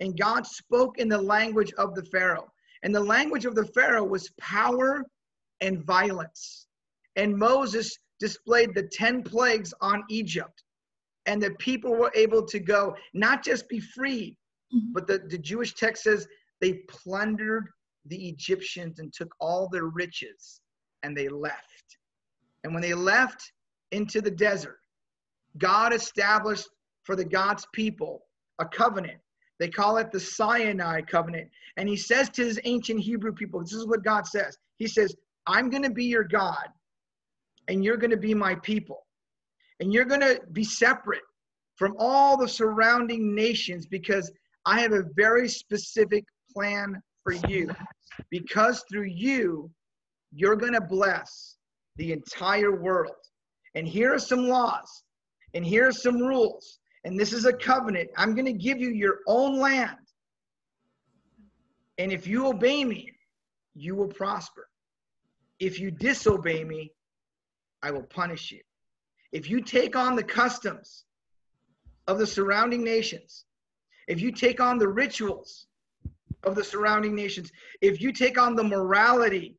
and 0.00 0.18
God 0.18 0.44
spoke 0.46 0.98
in 0.98 1.08
the 1.08 1.20
language 1.20 1.72
of 1.78 1.94
the 1.94 2.04
Pharaoh. 2.06 2.50
And 2.82 2.92
the 2.92 3.04
language 3.04 3.44
of 3.44 3.54
the 3.54 3.66
Pharaoh 3.66 4.04
was 4.04 4.28
power 4.40 5.04
and 5.60 5.84
violence. 5.84 6.66
And 7.14 7.38
Moses 7.38 7.96
displayed 8.18 8.74
the 8.74 8.88
10 8.92 9.22
plagues 9.22 9.72
on 9.80 10.02
Egypt. 10.10 10.64
And 11.26 11.40
the 11.40 11.52
people 11.52 11.92
were 11.94 12.10
able 12.16 12.44
to 12.46 12.58
go, 12.58 12.96
not 13.14 13.44
just 13.44 13.68
be 13.68 13.78
freed, 13.78 14.36
mm-hmm. 14.74 14.92
but 14.92 15.06
the, 15.06 15.20
the 15.28 15.38
Jewish 15.38 15.74
text 15.74 16.02
says 16.02 16.26
they 16.60 16.74
plundered 16.88 17.68
the 18.06 18.28
Egyptians 18.28 18.98
and 18.98 19.12
took 19.12 19.32
all 19.40 19.68
their 19.68 19.86
riches 19.86 20.60
and 21.04 21.16
they 21.16 21.28
left. 21.28 21.96
And 22.64 22.72
when 22.74 22.82
they 22.82 22.94
left 22.94 23.52
into 23.92 24.20
the 24.20 24.30
desert, 24.30 24.78
God 25.58 25.92
established 25.94 26.68
for 27.04 27.16
the 27.16 27.24
God's 27.24 27.66
people 27.72 28.24
a 28.58 28.66
covenant. 28.66 29.18
They 29.58 29.68
call 29.68 29.98
it 29.98 30.10
the 30.10 30.20
Sinai 30.20 31.02
covenant. 31.02 31.48
And 31.76 31.88
he 31.88 31.96
says 31.96 32.28
to 32.30 32.44
his 32.44 32.60
ancient 32.64 33.00
Hebrew 33.00 33.32
people, 33.32 33.60
this 33.60 33.72
is 33.72 33.86
what 33.86 34.04
God 34.04 34.26
says. 34.26 34.56
He 34.78 34.86
says, 34.86 35.14
I'm 35.46 35.70
going 35.70 35.82
to 35.82 35.90
be 35.90 36.04
your 36.04 36.24
God, 36.24 36.66
and 37.68 37.84
you're 37.84 37.96
going 37.96 38.10
to 38.10 38.16
be 38.16 38.34
my 38.34 38.54
people. 38.56 39.06
And 39.80 39.92
you're 39.92 40.04
going 40.04 40.20
to 40.20 40.40
be 40.52 40.64
separate 40.64 41.22
from 41.76 41.94
all 41.98 42.36
the 42.36 42.48
surrounding 42.48 43.34
nations 43.34 43.86
because 43.86 44.30
I 44.66 44.80
have 44.80 44.92
a 44.92 45.04
very 45.16 45.48
specific 45.48 46.24
plan 46.52 47.00
for 47.24 47.32
you. 47.48 47.68
Because 48.30 48.84
through 48.90 49.08
you, 49.08 49.70
you're 50.32 50.56
going 50.56 50.74
to 50.74 50.80
bless 50.80 51.56
the 51.96 52.12
entire 52.12 52.80
world. 52.80 53.14
And 53.74 53.88
here 53.88 54.14
are 54.14 54.18
some 54.18 54.48
laws, 54.48 55.02
and 55.54 55.64
here 55.64 55.88
are 55.88 55.92
some 55.92 56.18
rules, 56.18 56.78
and 57.04 57.18
this 57.18 57.32
is 57.32 57.46
a 57.46 57.52
covenant. 57.52 58.10
I'm 58.16 58.34
going 58.34 58.46
to 58.46 58.52
give 58.52 58.78
you 58.78 58.90
your 58.90 59.20
own 59.26 59.58
land. 59.58 59.96
And 61.98 62.12
if 62.12 62.26
you 62.26 62.46
obey 62.46 62.84
me, 62.84 63.10
you 63.74 63.94
will 63.94 64.08
prosper. 64.08 64.68
If 65.58 65.78
you 65.78 65.90
disobey 65.90 66.64
me, 66.64 66.92
I 67.82 67.90
will 67.90 68.02
punish 68.02 68.50
you. 68.50 68.60
If 69.32 69.48
you 69.48 69.62
take 69.62 69.96
on 69.96 70.16
the 70.16 70.22
customs 70.22 71.04
of 72.06 72.18
the 72.18 72.26
surrounding 72.26 72.84
nations, 72.84 73.44
if 74.08 74.20
you 74.20 74.32
take 74.32 74.60
on 74.60 74.78
the 74.78 74.88
rituals 74.88 75.66
of 76.42 76.54
the 76.54 76.64
surrounding 76.64 77.14
nations, 77.14 77.50
if 77.80 78.00
you 78.00 78.12
take 78.12 78.36
on 78.36 78.54
the 78.54 78.64
morality 78.64 79.56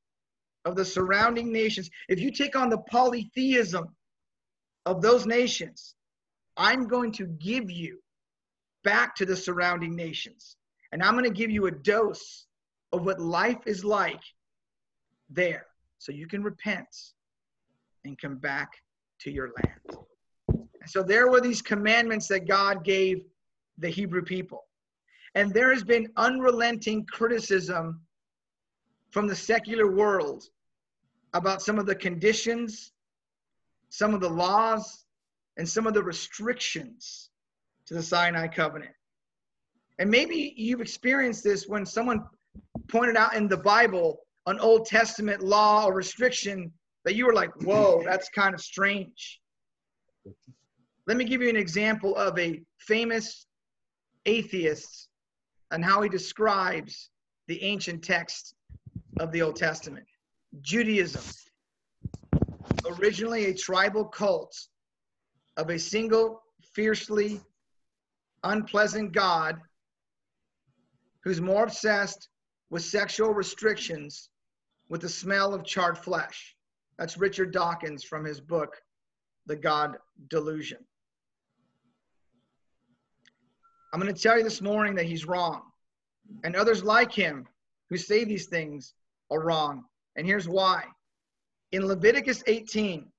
of 0.66 0.76
the 0.76 0.86
surrounding 0.86 1.52
nations, 1.52 1.90
if 2.10 2.20
you 2.20 2.32
take 2.32 2.56
on 2.56 2.70
the 2.70 2.78
polytheism 2.78 3.88
of 4.86 5.02
those 5.02 5.26
nations, 5.26 5.96
I'm 6.58 6.88
going 6.88 7.12
to 7.14 7.26
give 7.26 7.72
you 7.72 8.00
back 8.84 9.16
to 9.16 9.26
the 9.26 9.36
surrounding 9.36 9.96
nations. 9.96 10.58
And 10.92 11.02
I'm 11.02 11.14
going 11.14 11.24
to 11.26 11.32
give 11.32 11.50
you 11.50 11.66
a 11.66 11.72
dose 11.72 12.46
of 12.92 13.06
what 13.06 13.20
life 13.20 13.66
is 13.66 13.84
like 13.84 14.22
there 15.30 15.66
so 15.98 16.12
you 16.12 16.28
can 16.28 16.44
repent 16.44 16.88
and 18.06 18.20
come 18.20 18.38
back 18.38 18.70
to 19.22 19.32
your 19.32 19.52
land. 19.56 20.00
And 20.50 20.90
so 20.90 21.02
there 21.02 21.30
were 21.30 21.42
these 21.42 21.62
commandments 21.62 22.28
that 22.28 22.48
God 22.48 22.84
gave 22.84 23.24
the 23.78 23.90
Hebrew 23.90 24.22
people. 24.22 24.66
And 25.36 25.52
there 25.52 25.74
has 25.74 25.84
been 25.84 26.08
unrelenting 26.18 27.06
criticism 27.06 28.02
from 29.10 29.28
the 29.28 29.36
secular 29.36 29.92
world 29.92 30.44
about 31.34 31.62
some 31.62 31.80
of 31.80 31.86
the 31.86 31.96
conditions, 31.96 32.93
some 33.94 34.16
of 34.16 34.22
the 34.22 34.30
laws, 34.30 35.06
and 35.58 35.70
some 35.70 35.86
of 35.86 35.94
the 35.94 36.02
restrictions 36.02 37.30
to 37.86 37.94
the 37.94 38.02
Sinai 38.02 38.48
covenant. 38.48 38.92
And 40.00 40.10
maybe 40.10 40.56
you've 40.58 40.82
experienced 40.82 41.44
this 41.44 41.68
when 41.68 41.86
someone 41.86 42.26
pointed 42.88 43.16
out 43.16 43.36
in 43.36 43.48
the 43.48 43.58
Bible 43.58 44.18
an 44.48 44.58
Old 44.60 44.88
Testament 44.88 45.44
law 45.44 45.86
or 45.86 45.94
restriction 45.94 46.72
that 47.06 47.14
you 47.14 47.28
were 47.28 47.36
like, 47.36 47.52
whoa, 47.62 48.02
that's 48.06 48.30
kind 48.30 48.56
of 48.56 48.62
strange. 48.62 49.40
Let 51.06 51.16
me 51.16 51.24
give 51.24 51.44
you 51.44 51.50
an 51.50 51.56
example 51.56 52.16
of 52.16 52.40
a 52.40 52.64
famous 52.80 53.46
atheist 54.26 55.08
and 55.70 55.86
how 55.86 56.02
he 56.02 56.10
describes 56.10 57.12
the 57.48 57.62
ancient 57.62 58.04
text 58.04 58.56
of 59.20 59.32
the 59.32 59.44
Old 59.44 59.56
Testament. 59.56 60.08
Judaism, 60.62 61.22
originally 62.88 63.46
a 63.46 63.54
tribal 63.54 64.06
cult 64.06 64.56
of 65.58 65.70
a 65.70 65.80
single 65.80 66.42
fiercely 66.74 67.42
unpleasant 68.44 69.14
God 69.14 69.60
who's 71.24 71.40
more 71.40 71.64
obsessed 71.64 72.30
with 72.70 72.84
sexual 72.84 73.34
restrictions 73.34 74.30
with 74.90 75.02
the 75.02 75.10
smell 75.10 75.54
of 75.54 75.64
charred 75.64 75.98
flesh. 75.98 76.56
That's 76.98 77.18
Richard 77.18 77.52
Dawkins 77.52 78.04
from 78.04 78.26
his 78.26 78.40
book, 78.40 78.82
The 79.46 79.56
God 79.56 79.98
Delusion. 80.30 80.80
I'm 83.94 84.00
going 84.00 84.14
to 84.14 84.22
tell 84.22 84.38
you 84.38 84.44
this 84.44 84.62
morning 84.62 84.96
that 84.96 85.06
he's 85.06 85.26
wrong. 85.26 85.62
And 86.44 86.56
others 86.56 86.84
like 86.84 87.12
him 87.12 87.46
who 87.90 87.98
say 87.98 88.24
these 88.24 88.48
things 88.48 88.94
are 89.30 89.42
wrong. 89.42 89.84
And 90.16 90.26
here's 90.26 90.48
why. 90.48 90.86
In 91.74 91.88
Leviticus 91.88 92.44
18, 92.46 93.12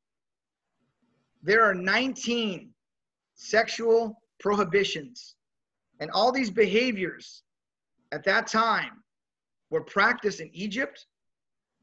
there 1.42 1.64
are 1.64 1.74
19 1.74 2.70
sexual 3.34 4.16
prohibitions. 4.38 5.34
And 5.98 6.08
all 6.12 6.30
these 6.30 6.52
behaviors 6.52 7.42
at 8.12 8.22
that 8.24 8.46
time 8.46 9.02
were 9.70 9.82
practiced 9.82 10.38
in 10.38 10.50
Egypt 10.52 11.04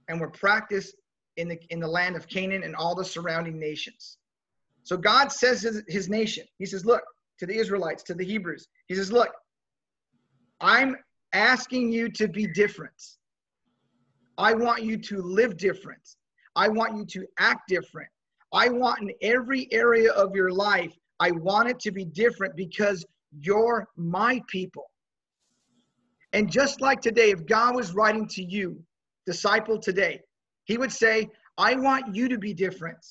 and 0.08 0.20
were 0.20 0.30
practiced 0.30 0.96
in 1.36 1.50
the, 1.50 1.60
in 1.72 1.82
the 1.82 1.88
land 1.88 2.16
of 2.16 2.30
Canaan 2.30 2.64
and 2.64 2.74
all 2.74 2.96
the 2.96 3.04
surrounding 3.04 3.60
nations. 3.60 4.18
So 4.84 4.96
God 4.96 5.30
says 5.30 5.64
his, 5.64 5.84
his 5.90 6.08
nation, 6.08 6.46
He 6.58 6.66
says, 6.66 6.86
Look, 6.86 7.04
to 7.40 7.46
the 7.46 7.56
Israelites, 7.56 8.02
to 8.04 8.14
the 8.14 8.26
Hebrews, 8.26 8.70
He 8.88 8.96
says, 8.96 9.12
Look, 9.12 9.30
I'm 10.62 10.96
asking 11.34 11.92
you 11.92 12.10
to 12.12 12.30
be 12.30 12.48
different. 12.48 13.02
I 14.38 14.54
want 14.54 14.84
you 14.84 14.98
to 14.98 15.22
live 15.22 15.58
different. 15.58 16.16
I 16.56 16.68
want 16.68 16.98
you 16.98 17.06
to 17.06 17.28
act 17.40 17.68
different. 17.68 18.10
I 18.54 18.70
want 18.70 19.02
in 19.02 19.12
every 19.22 19.68
area 19.72 20.12
of 20.12 20.36
your 20.36 20.52
life, 20.52 20.94
I 21.20 21.32
want 21.32 21.70
it 21.70 21.80
to 21.82 21.92
be 21.92 22.04
different 22.04 22.56
because 22.56 23.06
you're 23.40 23.88
my 23.96 24.42
people. 24.48 24.86
And 26.34 26.52
just 26.52 26.82
like 26.82 27.02
today, 27.02 27.32
if 27.32 27.46
God 27.46 27.76
was 27.76 27.94
writing 27.94 28.28
to 28.30 28.44
you, 28.44 28.82
disciple 29.26 29.80
today, 29.80 30.22
he 30.66 30.78
would 30.78 30.92
say, 30.92 31.30
I 31.58 31.76
want 31.76 32.16
you 32.16 32.28
to 32.30 32.38
be 32.38 32.54
different. 32.54 33.06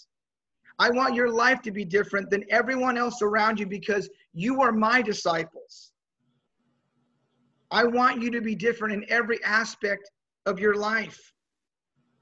I 0.79 0.91
want 0.91 1.15
your 1.15 1.31
life 1.31 1.61
to 1.63 1.71
be 1.71 1.85
different 1.85 2.31
than 2.31 2.45
everyone 2.51 2.97
else 2.97 3.21
around 3.21 3.61
you 3.61 3.67
because 3.67 4.09
you 4.33 4.63
are 4.63 4.73
my 4.73 5.03
disciples. 5.03 5.93
I 7.71 7.85
want 7.85 8.23
you 8.23 8.31
to 8.31 8.41
be 8.41 8.55
different 8.55 8.95
in 8.95 9.05
every 9.11 9.43
aspect 9.45 10.11
of 10.47 10.59
your 10.59 10.75
life. 10.75 11.21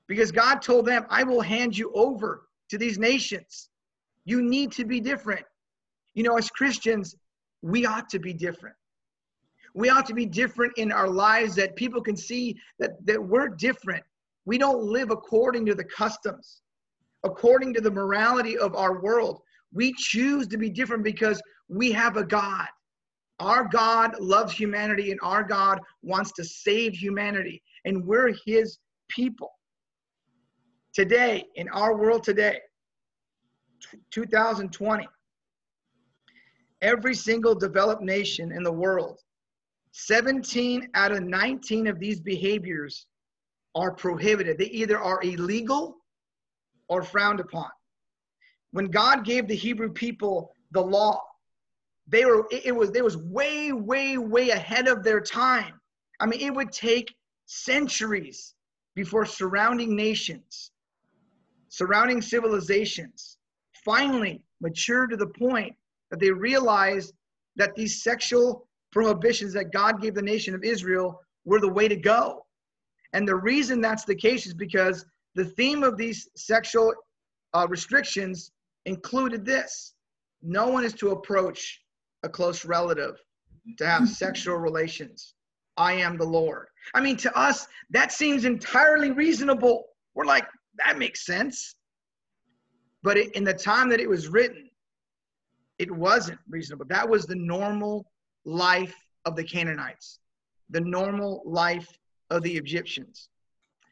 Because 0.09 0.33
God 0.33 0.63
told 0.63 0.87
them, 0.87 1.07
I 1.11 1.23
will 1.23 1.43
hand 1.43 1.77
you 1.77 1.93
over 1.95 2.49
to 2.71 2.79
these 2.79 2.99
nations. 2.99 3.69
You 4.25 4.43
need 4.43 4.73
to 4.73 4.85
be 4.85 5.01
different. 5.01 5.45
You 6.15 6.23
know, 6.23 6.37
as 6.37 6.51
Christians, 6.51 7.15
we 7.63 7.87
ought 7.87 8.09
to 8.11 8.19
be 8.19 8.33
different. 8.33 8.75
We 9.75 9.91
ought 9.91 10.07
to 10.07 10.15
be 10.15 10.27
different 10.27 10.73
in 10.77 10.91
our 10.91 11.09
lives 11.09 11.55
that 11.57 11.77
people 11.77 12.01
can 12.01 12.17
see 12.17 12.57
that, 12.79 12.93
that 13.07 13.23
we're 13.23 13.49
different. 13.49 14.03
We 14.47 14.59
don't 14.59 14.83
live 14.83 15.11
according 15.11 15.67
to 15.67 15.75
the 15.75 15.85
customs, 15.85 16.63
according 17.23 17.75
to 17.75 17.81
the 17.81 17.91
morality 17.91 18.57
of 18.59 18.75
our 18.75 19.01
world. 19.01 19.41
We 19.73 19.93
choose 19.93 20.49
to 20.49 20.57
be 20.57 20.71
different 20.71 21.05
because 21.05 21.41
we 21.69 21.93
have 21.93 22.17
a 22.17 22.25
God. 22.25 22.67
Our 23.41 23.69
God 23.69 24.19
loves 24.19 24.53
humanity 24.53 25.11
and 25.11 25.21
our 25.23 25.45
God 25.45 25.79
wants 26.03 26.33
to 26.33 26.45
save 26.45 26.95
humanity, 26.95 27.63
and 27.85 28.05
we're 28.05 28.35
his 28.47 28.79
people. 29.09 29.51
Today, 30.99 31.45
in 31.55 31.69
our 31.69 31.97
world 31.97 32.25
today, 32.25 32.59
2020, 34.11 35.07
every 36.83 37.15
single 37.15 37.55
developed 37.55 38.03
nation 38.03 38.51
in 38.51 38.65
the 38.65 38.73
world, 38.73 39.21
17 39.93 40.89
out 40.95 41.13
of 41.13 41.23
19 41.23 41.87
of 41.87 42.01
these 42.01 42.19
behaviors 42.19 43.07
are 43.77 43.93
prohibited. 43.93 44.59
They 44.59 44.65
either 44.65 44.99
are 44.99 45.23
illegal 45.23 45.99
or 46.89 47.05
frowned 47.05 47.39
upon. 47.39 47.71
When 48.73 48.87
God 48.87 49.25
gave 49.25 49.47
the 49.47 49.55
Hebrew 49.55 49.93
people 49.93 50.51
the 50.73 50.83
law, 50.83 51.23
they 52.09 52.25
were 52.25 52.45
it 52.51 52.75
was 52.75 52.91
they 52.91 53.03
was 53.03 53.17
way 53.17 53.71
way 53.71 54.19
way 54.19 54.51
ahead 54.51 54.89
of 54.89 55.05
their 55.05 55.21
time. 55.21 55.81
I 56.19 56.27
mean, 56.27 56.41
it 56.41 56.53
would 56.53 56.73
take 56.73 57.15
centuries 57.47 58.55
before 58.97 59.27
surrounding 59.27 59.95
nations 59.95 60.73
surrounding 61.69 62.23
civilizations 62.23 63.39
finally 63.85 64.43
mature 64.61 65.07
to 65.07 65.17
the 65.17 65.27
point 65.27 65.75
that 66.11 66.21
they 66.21 66.31
realize 66.31 67.13
that 67.57 67.75
these 67.75 68.03
sexual 68.03 68.67
prohibitions 68.93 69.53
that 69.53 69.73
God 69.73 70.01
gave 70.01 70.15
the 70.15 70.23
nation 70.23 70.55
of 70.55 70.65
Israel 70.65 71.21
were 71.45 71.61
the 71.61 71.73
way 71.73 71.89
to 71.89 71.97
go. 71.97 72.45
And 73.13 73.27
the 73.27 73.37
reason 73.37 73.81
that's 73.81 74.05
the 74.05 74.15
case 74.15 74.47
is 74.47 74.55
because 74.55 75.05
the 75.35 75.45
theme 75.45 75.83
of 75.83 75.97
these 75.97 76.29
sexual 76.37 76.93
uh, 77.55 77.67
restrictions 77.69 78.53
included 78.87 79.45
this 79.45 79.95
no 80.43 80.69
one 80.69 80.85
is 80.85 80.93
to 80.95 81.11
approach 81.11 81.81
a 82.23 82.29
close 82.29 82.65
relative 82.65 83.17
to 83.77 83.87
have 83.87 84.09
sexual 84.25 84.57
relations. 84.57 85.35
I 85.77 85.95
am 85.95 86.17
the 86.17 86.25
Lord. 86.25 86.67
I 86.95 87.01
mean, 87.01 87.17
to 87.19 87.37
us, 87.37 87.67
that 87.91 88.13
seems 88.13 88.45
entirely 88.45 89.11
reasonable. 89.11 89.85
We're 90.15 90.25
like, 90.25 90.47
that 90.79 90.99
makes 90.99 91.25
sense. 91.25 91.75
But 93.03 93.17
it, 93.17 93.35
in 93.35 93.45
the 93.45 93.55
time 93.55 93.89
that 93.91 94.01
it 94.01 94.09
was 94.09 94.29
written, 94.29 94.69
it 95.79 95.91
wasn't 95.91 96.39
reasonable. 96.49 96.87
That 96.89 97.09
was 97.09 97.27
the 97.27 97.37
normal 97.37 98.11
life 98.45 98.95
of 99.25 99.37
the 99.37 99.45
Canaanites, 99.45 100.19
the 100.71 100.81
normal 100.81 101.43
life 101.45 101.99
of 102.31 102.43
the 102.43 102.57
Egyptians. 102.57 103.29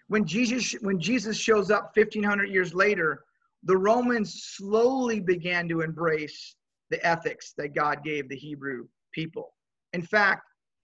When 0.09 0.25
Jesus, 0.25 0.73
when 0.81 1.01
Jesus 1.01 1.37
shows 1.37 1.71
up 1.71 1.93
1500 1.97 2.51
years 2.51 2.75
later, 2.75 3.25
the 3.63 3.77
Romans 3.77 4.45
slowly 4.57 5.21
began 5.21 5.69
to 5.69 5.81
embrace 5.81 6.55
the 6.91 7.05
ethics 7.05 7.53
that 7.59 7.75
God 7.75 8.05
gave 8.05 8.29
the 8.29 8.37
Hebrew 8.37 8.87
people. 9.13 9.53
In 9.93 10.03
fact, 10.03 10.43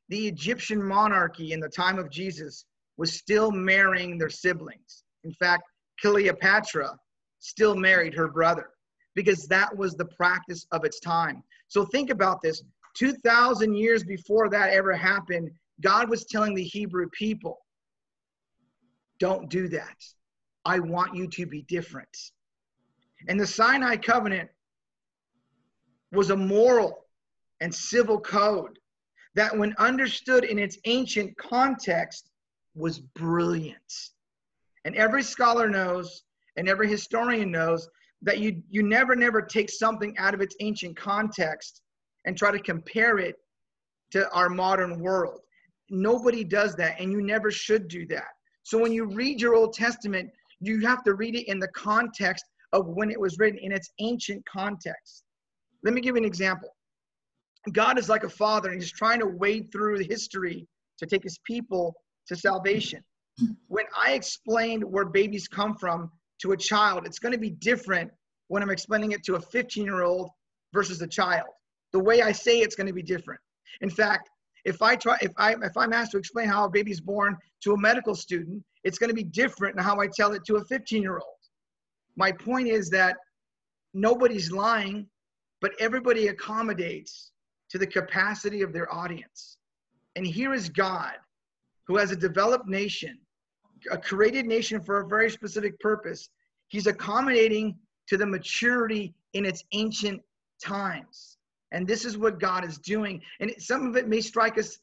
the 0.08 0.26
Egyptian 0.26 0.82
monarchy 0.82 1.52
in 1.52 1.60
the 1.60 1.68
time 1.68 1.98
of 1.98 2.10
Jesus 2.10 2.64
was 2.96 3.12
still 3.12 3.50
marrying 3.50 4.18
their 4.18 4.30
siblings. 4.30 5.04
In 5.24 5.32
fact, 5.32 5.62
Cleopatra 6.02 6.98
still 7.38 7.74
married 7.74 8.14
her 8.14 8.28
brother 8.28 8.70
because 9.14 9.46
that 9.46 9.74
was 9.76 9.94
the 9.94 10.04
practice 10.04 10.66
of 10.72 10.84
its 10.84 11.00
time. 11.00 11.42
So 11.68 11.84
think 11.84 12.10
about 12.10 12.42
this 12.42 12.62
2,000 12.94 13.74
years 13.74 14.04
before 14.04 14.50
that 14.50 14.70
ever 14.70 14.94
happened, 14.94 15.50
God 15.80 16.10
was 16.10 16.24
telling 16.24 16.54
the 16.54 16.62
Hebrew 16.62 17.08
people, 17.10 17.58
don't 19.18 19.48
do 19.48 19.68
that. 19.68 19.96
I 20.64 20.78
want 20.78 21.14
you 21.14 21.26
to 21.28 21.46
be 21.46 21.62
different. 21.62 22.16
And 23.28 23.38
the 23.38 23.46
Sinai 23.46 23.96
covenant 23.96 24.50
was 26.12 26.30
a 26.30 26.36
moral 26.36 27.06
and 27.60 27.74
civil 27.74 28.20
code 28.20 28.78
that, 29.34 29.56
when 29.56 29.74
understood 29.78 30.44
in 30.44 30.58
its 30.58 30.78
ancient 30.84 31.36
context, 31.38 32.28
was 32.74 32.98
brilliant. 32.98 34.10
And 34.84 34.96
every 34.96 35.22
scholar 35.22 35.68
knows, 35.68 36.24
and 36.56 36.68
every 36.68 36.88
historian 36.88 37.50
knows, 37.50 37.88
that 38.22 38.38
you, 38.38 38.62
you 38.70 38.82
never, 38.82 39.16
never 39.16 39.42
take 39.42 39.70
something 39.70 40.16
out 40.18 40.34
of 40.34 40.40
its 40.40 40.56
ancient 40.60 40.96
context 40.96 41.82
and 42.24 42.36
try 42.36 42.50
to 42.50 42.58
compare 42.58 43.18
it 43.18 43.36
to 44.12 44.30
our 44.30 44.48
modern 44.48 45.00
world. 45.00 45.40
Nobody 45.90 46.44
does 46.44 46.74
that, 46.76 47.00
and 47.00 47.10
you 47.10 47.22
never 47.22 47.50
should 47.50 47.88
do 47.88 48.06
that. 48.06 48.28
So 48.62 48.78
when 48.78 48.92
you 48.92 49.06
read 49.06 49.40
your 49.40 49.54
Old 49.54 49.74
Testament, 49.74 50.30
you 50.60 50.80
have 50.86 51.02
to 51.04 51.14
read 51.14 51.34
it 51.34 51.48
in 51.48 51.58
the 51.58 51.68
context 51.68 52.44
of 52.72 52.86
when 52.86 53.10
it 53.10 53.20
was 53.20 53.38
written, 53.38 53.58
in 53.58 53.72
its 53.72 53.90
ancient 53.98 54.44
context. 54.46 55.24
Let 55.82 55.94
me 55.94 56.00
give 56.00 56.14
you 56.14 56.22
an 56.22 56.24
example. 56.24 56.68
God 57.72 57.98
is 57.98 58.08
like 58.08 58.24
a 58.24 58.28
father, 58.28 58.70
and 58.70 58.80
he's 58.80 58.92
trying 58.92 59.20
to 59.20 59.26
wade 59.26 59.70
through 59.72 59.98
the 59.98 60.04
history 60.04 60.66
to 60.98 61.06
take 61.06 61.24
his 61.24 61.38
people 61.44 61.94
to 62.28 62.36
salvation. 62.36 63.02
When 63.68 63.86
I 63.96 64.12
explained 64.12 64.84
where 64.84 65.04
babies 65.04 65.48
come 65.48 65.74
from 65.74 66.10
to 66.42 66.52
a 66.52 66.56
child, 66.56 67.06
it's 67.06 67.18
going 67.18 67.32
to 67.32 67.38
be 67.38 67.50
different 67.50 68.10
when 68.48 68.62
I'm 68.62 68.70
explaining 68.70 69.12
it 69.12 69.24
to 69.24 69.36
a 69.36 69.40
15 69.40 69.84
year 69.84 70.02
old 70.02 70.30
versus 70.72 71.00
a 71.00 71.06
child. 71.06 71.48
The 71.92 71.98
way 71.98 72.22
I 72.22 72.32
say 72.32 72.58
it's 72.58 72.74
going 72.74 72.86
to 72.86 72.92
be 72.92 73.02
different. 73.02 73.40
In 73.80 73.90
fact, 73.90 74.28
if 74.64 74.80
I 74.82 74.96
try, 74.96 75.18
if 75.20 75.32
I 75.36 75.54
if 75.62 75.76
I'm 75.76 75.92
asked 75.92 76.12
to 76.12 76.18
explain 76.18 76.48
how 76.48 76.64
a 76.64 76.70
baby's 76.70 77.00
born 77.00 77.36
to 77.64 77.72
a 77.72 77.78
medical 77.78 78.14
student, 78.14 78.62
it's 78.84 78.98
going 78.98 79.08
to 79.08 79.14
be 79.14 79.24
different 79.24 79.76
than 79.76 79.84
how 79.84 80.00
I 80.00 80.06
tell 80.06 80.32
it 80.32 80.44
to 80.46 80.56
a 80.56 80.64
15 80.64 81.02
year 81.02 81.14
old. 81.14 81.42
My 82.16 82.30
point 82.30 82.68
is 82.68 82.90
that 82.90 83.16
nobody's 83.94 84.52
lying, 84.52 85.06
but 85.60 85.72
everybody 85.80 86.28
accommodates 86.28 87.32
to 87.70 87.78
the 87.78 87.86
capacity 87.86 88.62
of 88.62 88.72
their 88.72 88.92
audience. 88.92 89.56
And 90.14 90.26
here 90.26 90.52
is 90.52 90.68
God, 90.68 91.14
who 91.86 91.96
has 91.96 92.10
a 92.10 92.16
developed 92.16 92.68
nation, 92.68 93.18
a 93.90 93.98
created 93.98 94.46
nation 94.46 94.80
for 94.80 95.00
a 95.00 95.06
very 95.06 95.30
specific 95.30 95.78
purpose. 95.80 96.28
He's 96.68 96.86
accommodating 96.86 97.76
to 98.08 98.16
the 98.16 98.26
maturity 98.26 99.14
in 99.34 99.44
its 99.44 99.64
ancient 99.72 100.20
times. 100.62 101.38
And 101.72 101.86
this 101.86 102.04
is 102.04 102.18
what 102.18 102.38
God 102.38 102.64
is 102.64 102.78
doing. 102.78 103.22
And 103.40 103.52
some 103.58 103.86
of 103.86 103.96
it 103.96 104.08
may 104.08 104.20
strike 104.20 104.58
us 104.58 104.78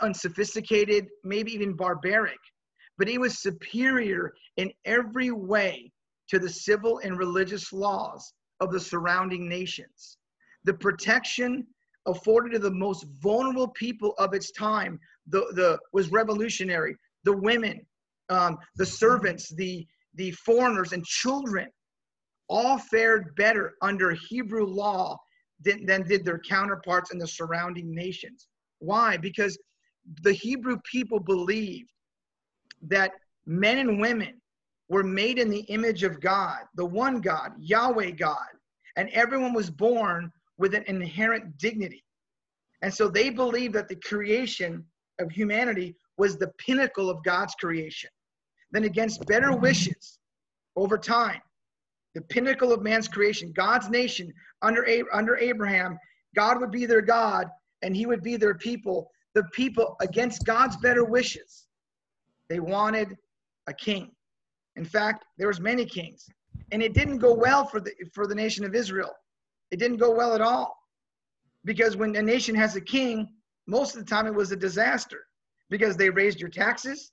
unsophisticated, 0.00 1.08
maybe 1.24 1.52
even 1.52 1.74
barbaric, 1.74 2.38
but 2.98 3.08
it 3.08 3.20
was 3.20 3.38
superior 3.38 4.32
in 4.56 4.72
every 4.84 5.30
way 5.30 5.92
to 6.28 6.38
the 6.38 6.48
civil 6.48 7.00
and 7.04 7.18
religious 7.18 7.72
laws 7.72 8.32
of 8.60 8.72
the 8.72 8.80
surrounding 8.80 9.48
nations. 9.48 10.18
The 10.64 10.74
protection 10.74 11.66
afforded 12.06 12.52
to 12.52 12.58
the 12.58 12.70
most 12.70 13.04
vulnerable 13.20 13.68
people 13.68 14.14
of 14.18 14.34
its 14.34 14.50
time 14.52 14.98
the, 15.28 15.40
the 15.54 15.78
was 15.92 16.10
revolutionary 16.10 16.96
the 17.24 17.36
women 17.36 17.80
um, 18.28 18.58
the 18.76 18.86
servants 18.86 19.48
the 19.54 19.86
the 20.14 20.30
foreigners 20.32 20.92
and 20.92 21.04
children 21.04 21.68
all 22.48 22.78
fared 22.78 23.34
better 23.36 23.74
under 23.82 24.12
hebrew 24.12 24.66
law 24.66 25.16
than, 25.64 25.86
than 25.86 26.02
did 26.06 26.24
their 26.24 26.38
counterparts 26.40 27.12
in 27.12 27.18
the 27.18 27.26
surrounding 27.26 27.94
nations 27.94 28.48
why 28.78 29.16
because 29.16 29.58
the 30.22 30.32
hebrew 30.32 30.76
people 30.90 31.20
believed 31.20 31.90
that 32.82 33.12
men 33.46 33.78
and 33.78 34.00
women 34.00 34.40
were 34.88 35.04
made 35.04 35.38
in 35.38 35.48
the 35.48 35.60
image 35.68 36.02
of 36.02 36.20
god 36.20 36.60
the 36.74 36.84
one 36.84 37.20
god 37.20 37.52
yahweh 37.58 38.10
god 38.10 38.48
and 38.96 39.08
everyone 39.10 39.54
was 39.54 39.70
born 39.70 40.30
with 40.58 40.74
an 40.74 40.84
inherent 40.86 41.56
dignity. 41.58 42.04
And 42.82 42.92
so 42.92 43.08
they 43.08 43.30
believed 43.30 43.74
that 43.74 43.88
the 43.88 43.96
creation 43.96 44.84
of 45.18 45.30
humanity 45.30 45.96
was 46.18 46.36
the 46.36 46.52
pinnacle 46.58 47.10
of 47.10 47.22
God's 47.24 47.54
creation. 47.54 48.10
Then, 48.70 48.84
against 48.84 49.26
better 49.26 49.54
wishes 49.54 50.18
over 50.76 50.96
time, 50.96 51.40
the 52.14 52.22
pinnacle 52.22 52.72
of 52.72 52.82
man's 52.82 53.08
creation, 53.08 53.52
God's 53.54 53.88
nation 53.88 54.32
under, 54.62 54.86
under 55.12 55.36
Abraham, 55.36 55.98
God 56.34 56.60
would 56.60 56.70
be 56.70 56.86
their 56.86 57.02
God 57.02 57.46
and 57.82 57.96
he 57.96 58.06
would 58.06 58.22
be 58.22 58.36
their 58.36 58.54
people. 58.54 59.10
The 59.34 59.44
people, 59.52 59.96
against 60.00 60.44
God's 60.44 60.76
better 60.76 61.04
wishes, 61.04 61.66
they 62.48 62.60
wanted 62.60 63.16
a 63.66 63.72
king. 63.72 64.10
In 64.76 64.84
fact, 64.84 65.24
there 65.38 65.48
was 65.48 65.60
many 65.60 65.84
kings. 65.84 66.26
And 66.70 66.82
it 66.82 66.94
didn't 66.94 67.18
go 67.18 67.34
well 67.34 67.66
for 67.66 67.80
the, 67.80 67.92
for 68.14 68.26
the 68.26 68.34
nation 68.34 68.64
of 68.64 68.74
Israel. 68.74 69.10
It 69.70 69.78
didn't 69.78 69.98
go 69.98 70.10
well 70.10 70.34
at 70.34 70.40
all. 70.40 70.76
Because 71.64 71.96
when 71.96 72.14
a 72.16 72.22
nation 72.22 72.54
has 72.54 72.76
a 72.76 72.80
king, 72.80 73.28
most 73.66 73.94
of 73.94 74.04
the 74.04 74.10
time 74.10 74.26
it 74.26 74.34
was 74.34 74.52
a 74.52 74.56
disaster 74.56 75.26
because 75.72 75.96
they 75.96 76.10
raised 76.10 76.38
your 76.38 76.50
taxes, 76.50 77.12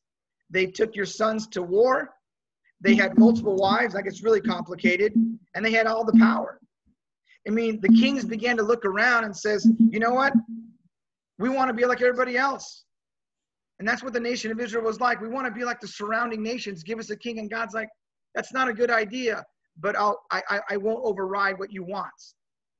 they 0.49 0.65
took 0.65 0.93
your 0.93 1.05
sons 1.05 1.47
to 1.47 1.61
war, 1.63 2.09
they 2.81 2.93
had 2.93 3.17
multiple 3.17 3.55
wives, 3.55 3.95
like 3.95 4.05
it's 4.05 4.21
really 4.21 4.41
complicated, 4.41 5.13
and 5.55 5.65
they 5.65 5.71
had 5.71 5.87
all 5.87 6.03
the 6.03 6.17
power. 6.19 6.59
I 7.47 7.51
mean, 7.51 7.79
the 7.81 7.87
kings 7.87 8.25
began 8.25 8.57
to 8.57 8.63
look 8.63 8.83
around 8.83 9.23
and 9.23 9.35
says, 9.35 9.65
you 9.79 9.99
know 9.99 10.13
what? 10.13 10.33
We 11.37 11.47
want 11.47 11.69
to 11.69 11.73
be 11.73 11.85
like 11.85 12.01
everybody 12.01 12.37
else. 12.37 12.83
And 13.79 13.87
that's 13.87 14.03
what 14.03 14.11
the 14.11 14.19
nation 14.19 14.51
of 14.51 14.59
Israel 14.59 14.83
was 14.83 14.99
like. 14.99 15.21
We 15.21 15.29
want 15.29 15.47
to 15.47 15.53
be 15.53 15.63
like 15.63 15.79
the 15.79 15.87
surrounding 15.87 16.43
nations. 16.43 16.83
Give 16.83 16.99
us 16.99 17.09
a 17.11 17.15
king. 17.15 17.39
And 17.39 17.49
God's 17.49 17.73
like, 17.73 17.87
that's 18.35 18.51
not 18.51 18.67
a 18.67 18.73
good 18.73 18.91
idea, 18.91 19.45
but 19.79 19.95
I'll, 19.95 20.19
I, 20.31 20.59
I 20.69 20.75
won't 20.75 21.03
override 21.05 21.57
what 21.57 21.71
you 21.71 21.83
want. 21.83 22.11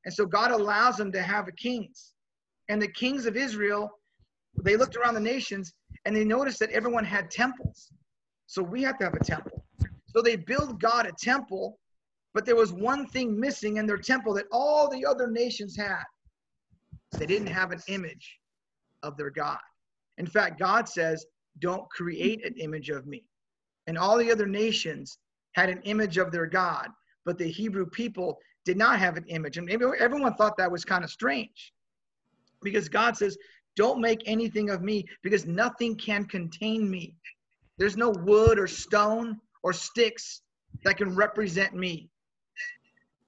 And 0.03 0.13
so 0.13 0.25
God 0.25 0.51
allows 0.51 0.97
them 0.97 1.11
to 1.13 1.21
have 1.21 1.47
a 1.47 1.53
kings. 1.53 2.13
And 2.67 2.81
the 2.81 2.91
kings 2.91 3.25
of 3.25 3.37
Israel, 3.37 3.89
they 4.63 4.75
looked 4.75 4.95
around 4.95 5.13
the 5.13 5.19
nations 5.19 5.73
and 6.05 6.15
they 6.15 6.25
noticed 6.25 6.59
that 6.59 6.71
everyone 6.71 7.05
had 7.05 7.29
temples. 7.29 7.91
So 8.47 8.61
we 8.63 8.81
have 8.83 8.97
to 8.99 9.05
have 9.05 9.13
a 9.13 9.23
temple. 9.23 9.63
So 10.07 10.21
they 10.21 10.35
build 10.35 10.81
God 10.81 11.05
a 11.05 11.11
temple, 11.11 11.79
but 12.33 12.45
there 12.45 12.55
was 12.55 12.73
one 12.73 13.07
thing 13.07 13.39
missing 13.39 13.77
in 13.77 13.85
their 13.85 13.97
temple 13.97 14.33
that 14.35 14.45
all 14.51 14.89
the 14.89 15.05
other 15.05 15.27
nations 15.27 15.77
had. 15.77 16.03
They 17.17 17.25
didn't 17.25 17.47
have 17.47 17.71
an 17.71 17.81
image 17.87 18.39
of 19.03 19.17
their 19.17 19.29
God. 19.29 19.59
In 20.17 20.25
fact, 20.25 20.59
God 20.59 20.87
says, 20.87 21.25
Don't 21.59 21.89
create 21.89 22.45
an 22.45 22.55
image 22.55 22.89
of 22.89 23.07
me. 23.07 23.23
And 23.87 23.97
all 23.97 24.17
the 24.17 24.31
other 24.31 24.45
nations 24.45 25.17
had 25.53 25.69
an 25.69 25.81
image 25.83 26.17
of 26.17 26.31
their 26.31 26.45
God, 26.45 26.89
but 27.25 27.37
the 27.37 27.49
Hebrew 27.49 27.85
people 27.87 28.37
did 28.65 28.77
not 28.77 28.99
have 28.99 29.17
an 29.17 29.25
image. 29.27 29.57
And 29.57 29.69
everyone 29.69 30.35
thought 30.35 30.57
that 30.57 30.71
was 30.71 30.85
kind 30.85 31.03
of 31.03 31.09
strange 31.09 31.73
because 32.61 32.89
God 32.89 33.17
says, 33.17 33.37
Don't 33.75 34.01
make 34.01 34.21
anything 34.25 34.69
of 34.69 34.81
me 34.81 35.05
because 35.23 35.45
nothing 35.45 35.95
can 35.95 36.25
contain 36.25 36.89
me. 36.89 37.15
There's 37.77 37.97
no 37.97 38.09
wood 38.09 38.59
or 38.59 38.67
stone 38.67 39.39
or 39.63 39.73
sticks 39.73 40.41
that 40.83 40.97
can 40.97 41.15
represent 41.15 41.73
me. 41.73 42.09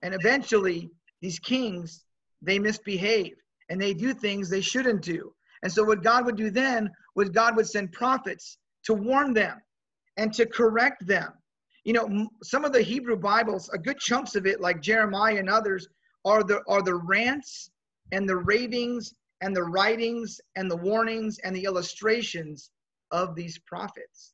And 0.02 0.14
eventually, 0.14 0.90
these 1.22 1.40
kings, 1.40 2.04
they 2.42 2.60
misbehave 2.60 3.36
and 3.70 3.80
they 3.80 3.94
do 3.94 4.14
things 4.14 4.50
they 4.50 4.62
shouldn't 4.62 5.02
do. 5.02 5.34
And 5.64 5.72
so 5.72 5.84
what 5.84 6.04
God 6.04 6.26
would 6.26 6.36
do 6.36 6.50
then 6.50 6.92
was 7.16 7.30
God 7.30 7.56
would 7.56 7.68
send 7.68 7.92
prophets 7.92 8.58
to 8.84 8.94
warn 8.94 9.34
them 9.34 9.62
and 10.18 10.34
to 10.34 10.46
correct 10.46 11.06
them. 11.06 11.32
You 11.84 11.94
know, 11.94 12.28
some 12.44 12.66
of 12.66 12.74
the 12.74 12.82
Hebrew 12.82 13.16
Bibles, 13.16 13.70
a 13.70 13.78
good 13.78 13.98
chunks 14.00 14.36
of 14.36 14.46
it, 14.46 14.62
like 14.62 14.82
Jeremiah 14.82 15.38
and 15.38 15.50
others, 15.50 15.88
are 16.26 16.44
the 16.44 16.62
are 16.68 16.84
the 16.84 16.96
rants 16.96 17.72
and 18.12 18.28
the 18.30 18.38
ravings 18.38 19.14
and 19.42 19.56
the 19.56 19.64
writings 19.64 20.40
and 20.56 20.70
the 20.70 20.78
warnings 20.78 21.40
and 21.44 21.56
the 21.56 21.64
illustrations 21.64 22.70
of 23.12 23.36
these 23.36 23.58
prophets. 23.60 24.34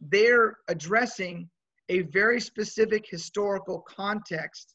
They're 0.00 0.58
addressing 0.68 1.48
a 1.88 2.02
very 2.02 2.40
specific 2.40 3.04
historical 3.08 3.80
context 3.88 4.74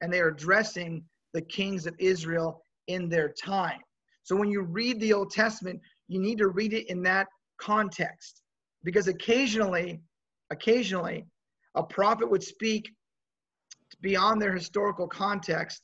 and 0.00 0.12
they 0.12 0.20
are 0.20 0.28
addressing 0.28 1.04
the 1.32 1.42
kings 1.42 1.86
of 1.86 1.94
Israel 1.98 2.64
in 2.88 3.08
their 3.08 3.28
time. 3.28 3.80
So 4.22 4.36
when 4.36 4.50
you 4.50 4.62
read 4.62 5.00
the 5.00 5.12
Old 5.12 5.30
Testament, 5.30 5.80
you 6.08 6.20
need 6.20 6.38
to 6.38 6.48
read 6.48 6.72
it 6.72 6.88
in 6.90 7.02
that 7.02 7.28
context 7.58 8.42
because 8.84 9.08
occasionally, 9.08 10.00
occasionally, 10.50 11.26
a 11.74 11.82
prophet 11.82 12.28
would 12.30 12.42
speak 12.42 12.90
beyond 14.00 14.40
their 14.40 14.52
historical 14.52 15.06
context 15.06 15.82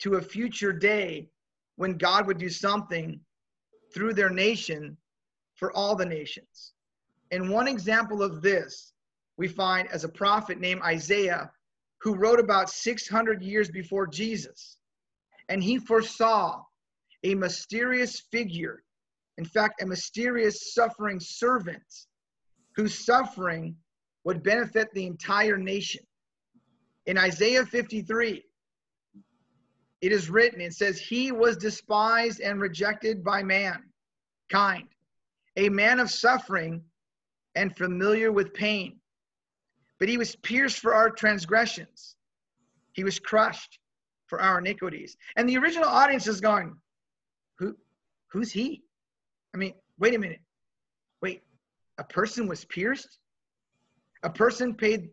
to 0.00 0.14
a 0.14 0.22
future 0.22 0.72
day 0.72 1.28
when 1.76 1.96
God 1.96 2.26
would 2.26 2.38
do 2.38 2.48
something 2.48 3.20
through 3.94 4.14
their 4.14 4.30
nation 4.30 4.96
for 5.54 5.72
all 5.72 5.94
the 5.94 6.04
nations. 6.04 6.72
And 7.30 7.50
one 7.50 7.68
example 7.68 8.22
of 8.22 8.42
this 8.42 8.92
we 9.38 9.48
find 9.48 9.88
as 9.88 10.04
a 10.04 10.08
prophet 10.08 10.58
named 10.58 10.82
Isaiah, 10.82 11.50
who 12.00 12.14
wrote 12.14 12.40
about 12.40 12.70
600 12.70 13.42
years 13.42 13.70
before 13.70 14.06
Jesus. 14.06 14.78
And 15.48 15.62
he 15.62 15.78
foresaw 15.78 16.62
a 17.22 17.34
mysterious 17.34 18.20
figure, 18.32 18.82
in 19.38 19.44
fact, 19.44 19.82
a 19.82 19.86
mysterious 19.86 20.74
suffering 20.74 21.20
servant 21.20 21.82
whose 22.74 23.04
suffering 23.04 23.76
would 24.24 24.42
benefit 24.42 24.88
the 24.92 25.06
entire 25.06 25.56
nation. 25.56 26.04
In 27.06 27.16
Isaiah 27.18 27.64
53, 27.64 28.42
it 30.00 30.12
is 30.12 30.28
written, 30.30 30.60
it 30.60 30.74
says, 30.74 30.98
He 30.98 31.32
was 31.32 31.56
despised 31.56 32.40
and 32.40 32.60
rejected 32.60 33.24
by 33.24 33.42
man, 33.42 33.82
kind, 34.50 34.88
a 35.56 35.68
man 35.68 36.00
of 36.00 36.10
suffering 36.10 36.82
and 37.54 37.76
familiar 37.76 38.30
with 38.30 38.52
pain. 38.52 39.00
But 39.98 40.08
he 40.08 40.18
was 40.18 40.36
pierced 40.36 40.80
for 40.80 40.94
our 40.94 41.10
transgressions, 41.10 42.16
he 42.92 43.04
was 43.04 43.18
crushed 43.18 43.78
for 44.26 44.40
our 44.40 44.58
iniquities. 44.58 45.16
And 45.36 45.48
the 45.48 45.56
original 45.56 45.88
audience 45.88 46.26
is 46.26 46.40
going, 46.40 46.76
Who 47.58 47.76
who's 48.28 48.52
he? 48.52 48.82
I 49.54 49.58
mean, 49.58 49.74
wait 49.98 50.14
a 50.14 50.18
minute. 50.18 50.40
Wait, 51.22 51.42
a 51.98 52.04
person 52.04 52.46
was 52.46 52.64
pierced? 52.66 53.18
A 54.22 54.30
person 54.30 54.74
paid 54.74 55.10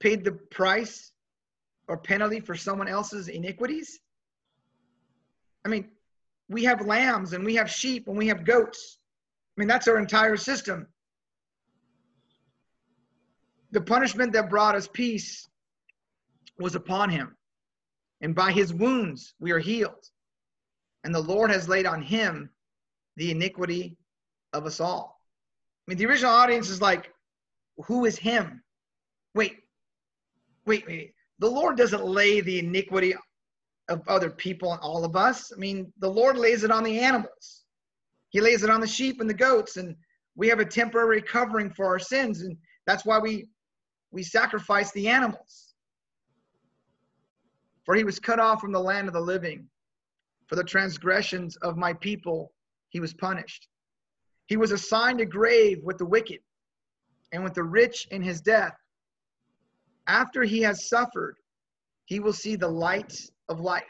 paid 0.00 0.24
the 0.24 0.32
price 0.32 1.12
or 1.88 1.96
penalty 1.96 2.40
for 2.40 2.54
someone 2.54 2.88
else's 2.88 3.28
iniquities? 3.28 4.00
I 5.64 5.68
mean, 5.68 5.88
we 6.48 6.64
have 6.64 6.86
lambs 6.86 7.32
and 7.32 7.44
we 7.44 7.56
have 7.56 7.70
sheep 7.70 8.08
and 8.08 8.16
we 8.16 8.28
have 8.28 8.44
goats. 8.44 8.98
I 9.56 9.60
mean, 9.60 9.68
that's 9.68 9.88
our 9.88 9.98
entire 9.98 10.36
system. 10.36 10.86
The 13.72 13.80
punishment 13.80 14.32
that 14.32 14.48
brought 14.48 14.74
us 14.74 14.88
peace 14.88 15.46
was 16.58 16.74
upon 16.74 17.10
him, 17.10 17.36
and 18.20 18.34
by 18.34 18.50
his 18.50 18.72
wounds 18.72 19.34
we 19.40 19.50
are 19.50 19.58
healed. 19.58 20.08
And 21.04 21.14
the 21.14 21.20
Lord 21.20 21.50
has 21.50 21.68
laid 21.68 21.86
on 21.86 22.02
him 22.02 22.50
the 23.16 23.30
iniquity 23.30 23.96
of 24.52 24.64
us 24.64 24.80
all. 24.80 25.20
I 25.86 25.90
mean, 25.90 25.98
the 25.98 26.06
original 26.06 26.32
audience 26.32 26.70
is 26.70 26.80
like, 26.80 27.12
who 27.86 28.04
is 28.06 28.16
him? 28.16 28.62
Wait, 29.34 29.58
wait, 30.66 30.86
wait. 30.86 31.12
The 31.38 31.50
Lord 31.50 31.76
doesn't 31.76 32.04
lay 32.04 32.40
the 32.40 32.58
iniquity 32.58 33.14
of 33.88 34.02
other 34.08 34.30
people 34.30 34.70
on 34.70 34.78
all 34.80 35.04
of 35.04 35.16
us. 35.16 35.52
I 35.54 35.58
mean, 35.58 35.92
the 35.98 36.10
Lord 36.10 36.36
lays 36.36 36.64
it 36.64 36.70
on 36.70 36.84
the 36.84 36.98
animals. 36.98 37.64
He 38.30 38.40
lays 38.40 38.62
it 38.62 38.70
on 38.70 38.80
the 38.80 38.86
sheep 38.86 39.20
and 39.20 39.30
the 39.30 39.34
goats, 39.34 39.76
and 39.76 39.96
we 40.34 40.48
have 40.48 40.58
a 40.58 40.64
temporary 40.64 41.22
covering 41.22 41.70
for 41.70 41.86
our 41.86 41.98
sins, 41.98 42.42
and 42.42 42.56
that's 42.86 43.04
why 43.04 43.18
we 43.18 43.48
we 44.10 44.22
sacrifice 44.22 44.90
the 44.92 45.08
animals. 45.08 45.74
For 47.84 47.94
he 47.94 48.04
was 48.04 48.18
cut 48.18 48.38
off 48.38 48.60
from 48.60 48.72
the 48.72 48.80
land 48.80 49.08
of 49.08 49.14
the 49.14 49.20
living. 49.20 49.68
For 50.46 50.56
the 50.56 50.64
transgressions 50.64 51.56
of 51.56 51.76
my 51.76 51.92
people 51.92 52.52
he 52.88 53.00
was 53.00 53.12
punished. 53.12 53.68
He 54.46 54.56
was 54.56 54.72
assigned 54.72 55.20
a 55.20 55.26
grave 55.26 55.78
with 55.82 55.98
the 55.98 56.06
wicked 56.06 56.40
and 57.32 57.44
with 57.44 57.52
the 57.52 57.62
rich 57.62 58.08
in 58.10 58.22
his 58.22 58.40
death. 58.40 58.74
After 60.08 60.42
he 60.42 60.62
has 60.62 60.88
suffered, 60.88 61.36
he 62.06 62.18
will 62.18 62.32
see 62.32 62.56
the 62.56 62.68
light 62.68 63.14
of 63.48 63.60
life 63.60 63.84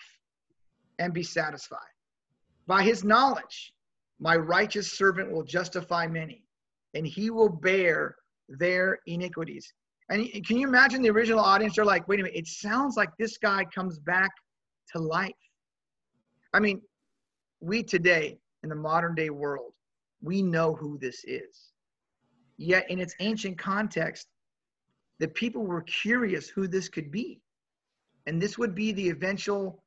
and 0.98 1.14
be 1.14 1.22
satisfied. 1.22 1.78
By 2.66 2.82
his 2.82 3.04
knowledge, 3.04 3.72
my 4.18 4.36
righteous 4.36 4.98
servant 4.98 5.30
will 5.30 5.44
justify 5.44 6.08
many, 6.08 6.42
and 6.94 7.06
he 7.06 7.30
will 7.30 7.48
bear 7.48 8.16
their 8.48 8.98
iniquities. 9.06 9.72
And 10.10 10.28
can 10.44 10.56
you 10.56 10.66
imagine 10.66 11.02
the 11.02 11.10
original 11.10 11.40
audience? 11.40 11.76
They're 11.76 11.84
like, 11.84 12.08
wait 12.08 12.18
a 12.18 12.24
minute, 12.24 12.38
it 12.38 12.46
sounds 12.48 12.96
like 12.96 13.10
this 13.18 13.38
guy 13.38 13.64
comes 13.72 13.98
back 14.00 14.30
to 14.92 14.98
life. 14.98 15.30
I 16.52 16.60
mean, 16.60 16.80
we 17.60 17.82
today, 17.82 18.38
in 18.62 18.70
the 18.70 18.74
modern 18.74 19.14
day 19.14 19.30
world, 19.30 19.72
we 20.20 20.42
know 20.42 20.74
who 20.74 20.98
this 20.98 21.22
is. 21.24 21.72
Yet, 22.56 22.90
in 22.90 22.98
its 22.98 23.14
ancient 23.20 23.58
context, 23.58 24.26
the 25.18 25.28
people 25.28 25.66
were 25.66 25.82
curious 25.82 26.48
who 26.48 26.68
this 26.68 26.88
could 26.88 27.10
be. 27.10 27.40
And 28.26 28.40
this 28.40 28.58
would 28.58 28.74
be 28.74 28.92
the 28.92 29.08
eventual 29.08 29.82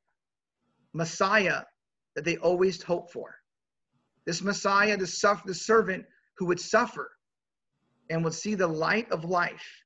Messiah 0.92 1.62
that 2.14 2.24
they 2.24 2.36
always 2.38 2.82
hoped 2.82 3.12
for. 3.12 3.34
This 4.26 4.42
Messiah, 4.42 4.96
the, 4.96 5.06
suffer, 5.06 5.42
the 5.46 5.54
servant 5.54 6.04
who 6.36 6.46
would 6.46 6.60
suffer 6.60 7.10
and 8.10 8.24
would 8.24 8.34
see 8.34 8.54
the 8.54 8.66
light 8.66 9.10
of 9.10 9.24
life. 9.24 9.84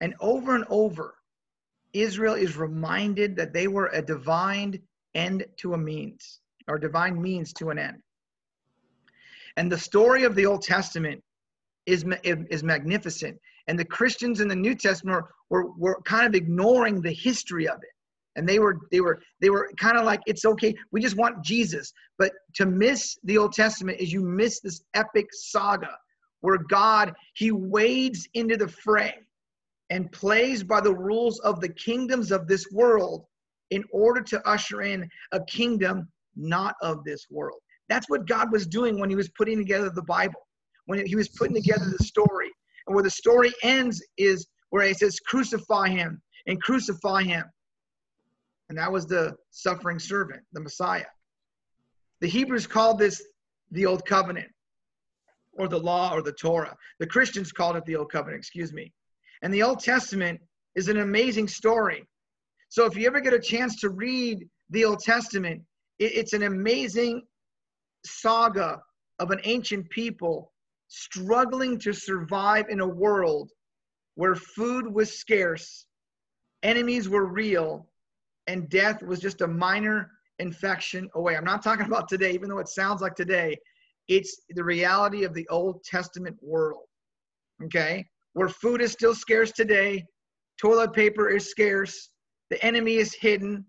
And 0.00 0.14
over 0.20 0.54
and 0.54 0.64
over, 0.68 1.14
Israel 1.92 2.34
is 2.34 2.56
reminded 2.56 3.36
that 3.36 3.52
they 3.52 3.68
were 3.68 3.90
a 3.92 4.02
divine 4.02 4.80
end 5.14 5.44
to 5.58 5.74
a 5.74 5.78
means, 5.78 6.40
or 6.68 6.78
divine 6.78 7.20
means 7.20 7.52
to 7.54 7.70
an 7.70 7.78
end. 7.78 8.02
And 9.56 9.70
the 9.70 9.78
story 9.78 10.24
of 10.24 10.34
the 10.34 10.46
Old 10.46 10.62
Testament 10.62 11.22
is, 11.86 12.04
is 12.24 12.64
magnificent. 12.64 13.38
And 13.66 13.78
the 13.78 13.84
Christians 13.84 14.40
in 14.40 14.48
the 14.48 14.56
New 14.56 14.74
Testament 14.74 15.24
were, 15.50 15.72
were 15.72 16.00
kind 16.02 16.26
of 16.26 16.34
ignoring 16.34 17.00
the 17.00 17.12
history 17.12 17.66
of 17.66 17.78
it. 17.78 17.88
And 18.36 18.48
they 18.48 18.58
were 18.58 18.78
they 18.90 19.00
were 19.00 19.22
they 19.40 19.48
were 19.48 19.70
kind 19.78 19.96
of 19.96 20.04
like 20.04 20.20
it's 20.26 20.44
okay, 20.44 20.74
we 20.90 21.00
just 21.00 21.16
want 21.16 21.44
Jesus. 21.44 21.92
But 22.18 22.32
to 22.54 22.66
miss 22.66 23.16
the 23.22 23.38
Old 23.38 23.52
Testament 23.52 24.00
is 24.00 24.12
you 24.12 24.22
miss 24.22 24.60
this 24.60 24.82
epic 24.94 25.26
saga 25.30 25.96
where 26.40 26.58
God 26.68 27.14
he 27.34 27.52
wades 27.52 28.28
into 28.34 28.56
the 28.56 28.68
fray 28.68 29.14
and 29.90 30.10
plays 30.10 30.64
by 30.64 30.80
the 30.80 30.94
rules 30.94 31.38
of 31.40 31.60
the 31.60 31.68
kingdoms 31.68 32.32
of 32.32 32.48
this 32.48 32.66
world 32.72 33.24
in 33.70 33.84
order 33.92 34.20
to 34.20 34.46
usher 34.48 34.82
in 34.82 35.08
a 35.32 35.44
kingdom 35.44 36.08
not 36.36 36.74
of 36.82 37.04
this 37.04 37.26
world. 37.30 37.60
That's 37.88 38.08
what 38.08 38.26
God 38.26 38.50
was 38.52 38.66
doing 38.66 38.98
when 38.98 39.10
he 39.10 39.16
was 39.16 39.28
putting 39.30 39.58
together 39.58 39.90
the 39.90 40.02
Bible, 40.02 40.46
when 40.86 41.06
he 41.06 41.16
was 41.16 41.28
putting 41.28 41.54
together 41.54 41.86
the 41.86 42.04
story. 42.04 42.50
And 42.86 42.94
where 42.94 43.02
the 43.02 43.10
story 43.10 43.52
ends 43.62 44.02
is 44.16 44.46
where 44.70 44.86
it 44.86 44.98
says, 44.98 45.18
Crucify 45.20 45.88
him 45.88 46.20
and 46.46 46.62
crucify 46.62 47.22
him. 47.22 47.44
And 48.68 48.78
that 48.78 48.90
was 48.90 49.06
the 49.06 49.34
suffering 49.50 49.98
servant, 49.98 50.42
the 50.52 50.60
Messiah. 50.60 51.06
The 52.20 52.28
Hebrews 52.28 52.66
called 52.66 52.98
this 52.98 53.22
the 53.70 53.86
Old 53.86 54.04
Covenant 54.06 54.48
or 55.58 55.68
the 55.68 55.78
law 55.78 56.14
or 56.14 56.22
the 56.22 56.32
Torah. 56.32 56.74
The 56.98 57.06
Christians 57.06 57.52
called 57.52 57.76
it 57.76 57.84
the 57.84 57.96
Old 57.96 58.10
Covenant, 58.10 58.38
excuse 58.38 58.72
me. 58.72 58.92
And 59.42 59.52
the 59.52 59.62
Old 59.62 59.80
Testament 59.80 60.40
is 60.74 60.88
an 60.88 60.98
amazing 60.98 61.48
story. 61.48 62.04
So 62.68 62.86
if 62.86 62.96
you 62.96 63.06
ever 63.06 63.20
get 63.20 63.34
a 63.34 63.38
chance 63.38 63.78
to 63.80 63.90
read 63.90 64.48
the 64.70 64.84
Old 64.84 65.00
Testament, 65.00 65.62
it's 65.98 66.32
an 66.32 66.42
amazing 66.44 67.22
saga 68.04 68.80
of 69.18 69.30
an 69.30 69.40
ancient 69.44 69.88
people 69.90 70.52
struggling 70.94 71.78
to 71.80 71.92
survive 71.92 72.66
in 72.68 72.80
a 72.80 72.86
world 72.86 73.50
where 74.14 74.36
food 74.36 74.86
was 74.86 75.18
scarce, 75.18 75.86
enemies 76.62 77.08
were 77.08 77.26
real, 77.26 77.88
and 78.46 78.68
death 78.68 79.02
was 79.02 79.18
just 79.18 79.40
a 79.40 79.46
minor 79.46 80.10
infection 80.38 81.08
away. 81.14 81.36
I'm 81.36 81.44
not 81.44 81.64
talking 81.64 81.86
about 81.86 82.08
today, 82.08 82.32
even 82.32 82.48
though 82.48 82.58
it 82.58 82.68
sounds 82.68 83.00
like 83.02 83.14
today. 83.14 83.56
It's 84.06 84.42
the 84.50 84.62
reality 84.62 85.24
of 85.24 85.34
the 85.34 85.48
Old 85.48 85.82
Testament 85.82 86.36
world. 86.40 86.84
Okay? 87.64 88.06
Where 88.34 88.48
food 88.48 88.80
is 88.80 88.92
still 88.92 89.14
scarce 89.14 89.50
today, 89.50 90.04
toilet 90.60 90.92
paper 90.92 91.28
is 91.28 91.50
scarce, 91.50 92.10
the 92.50 92.64
enemy 92.64 92.96
is 92.96 93.14
hidden, 93.14 93.64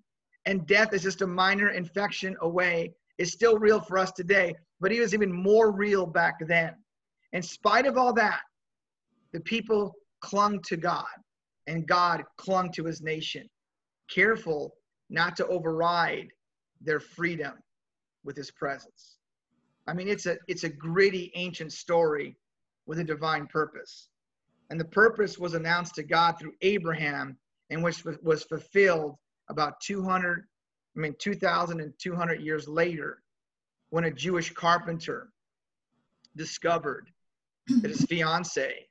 and 0.45 0.67
death 0.67 0.93
is 0.93 1.01
just 1.01 1.21
a 1.21 1.27
minor 1.27 1.69
infection 1.69 2.35
away. 2.41 2.93
is 3.17 3.31
still 3.31 3.57
real 3.57 3.79
for 3.79 3.97
us 3.97 4.11
today, 4.11 4.53
but 4.79 4.91
he 4.91 4.99
was 4.99 5.13
even 5.13 5.31
more 5.31 5.71
real 5.71 6.05
back 6.05 6.35
then. 6.47 6.75
In 7.35 7.43
spite 7.43 7.85
of 7.85 7.97
all 7.97 8.13
that, 8.13 8.39
the 9.33 9.41
people 9.41 9.93
clung 10.21 10.61
to 10.67 10.77
God 10.77 11.03
and 11.67 11.85
God 11.85 12.23
clung 12.37 12.71
to 12.71 12.85
his 12.85 13.01
nation, 13.01 13.49
careful 14.09 14.77
not 15.09 15.35
to 15.35 15.47
override 15.47 16.29
their 16.79 17.01
freedom 17.01 17.55
with 18.23 18.37
his 18.37 18.51
presence. 18.51 19.17
I 19.85 19.93
mean, 19.93 20.07
it's 20.07 20.27
a 20.27 20.37
it's 20.47 20.63
a 20.63 20.69
gritty 20.69 21.33
ancient 21.35 21.73
story 21.73 22.37
with 22.85 22.99
a 22.99 23.03
divine 23.03 23.47
purpose. 23.47 24.07
And 24.69 24.79
the 24.79 24.85
purpose 24.85 25.37
was 25.37 25.55
announced 25.55 25.95
to 25.95 26.03
God 26.03 26.39
through 26.39 26.53
Abraham, 26.61 27.37
and 27.69 27.83
which 27.83 28.05
was 28.23 28.43
fulfilled 28.45 29.17
about 29.49 29.81
200, 29.81 30.47
I 30.95 30.99
mean, 31.01 31.15
2,200 31.19 32.39
years 32.39 32.69
later, 32.69 33.21
when 33.89 34.05
a 34.05 34.11
Jewish 34.11 34.53
carpenter 34.53 35.33
discovered 36.37 37.11
that 37.67 37.89
his 37.89 38.05
fiance 38.05 38.87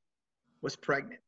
was 0.63 0.77
pregnant. 0.77 1.21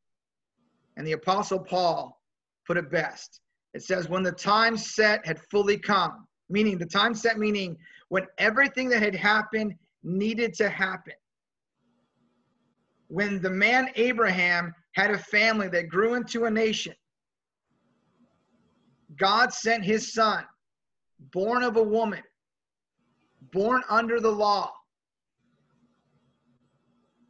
And 0.97 1.05
the 1.05 1.13
Apostle 1.13 1.59
Paul 1.59 2.21
put 2.65 2.77
it 2.77 2.91
best. 2.91 3.39
It 3.73 3.83
says, 3.83 4.09
when 4.09 4.23
the 4.23 4.31
time 4.31 4.75
set 4.77 5.25
had 5.25 5.39
fully 5.51 5.77
come, 5.77 6.27
meaning 6.49 6.77
the 6.77 6.85
time 6.85 7.13
set, 7.13 7.37
meaning 7.37 7.77
when 8.09 8.25
everything 8.37 8.89
that 8.89 9.01
had 9.01 9.15
happened 9.15 9.75
needed 10.03 10.53
to 10.55 10.69
happen. 10.69 11.13
When 13.09 13.41
the 13.41 13.49
man 13.49 13.89
Abraham 13.95 14.73
had 14.93 15.11
a 15.11 15.17
family 15.17 15.67
that 15.69 15.89
grew 15.89 16.15
into 16.15 16.45
a 16.45 16.51
nation, 16.51 16.93
God 19.17 19.53
sent 19.53 19.83
his 19.83 20.13
son, 20.13 20.43
born 21.31 21.63
of 21.63 21.77
a 21.77 21.83
woman, 21.83 22.23
born 23.51 23.81
under 23.89 24.19
the 24.19 24.31
law. 24.31 24.71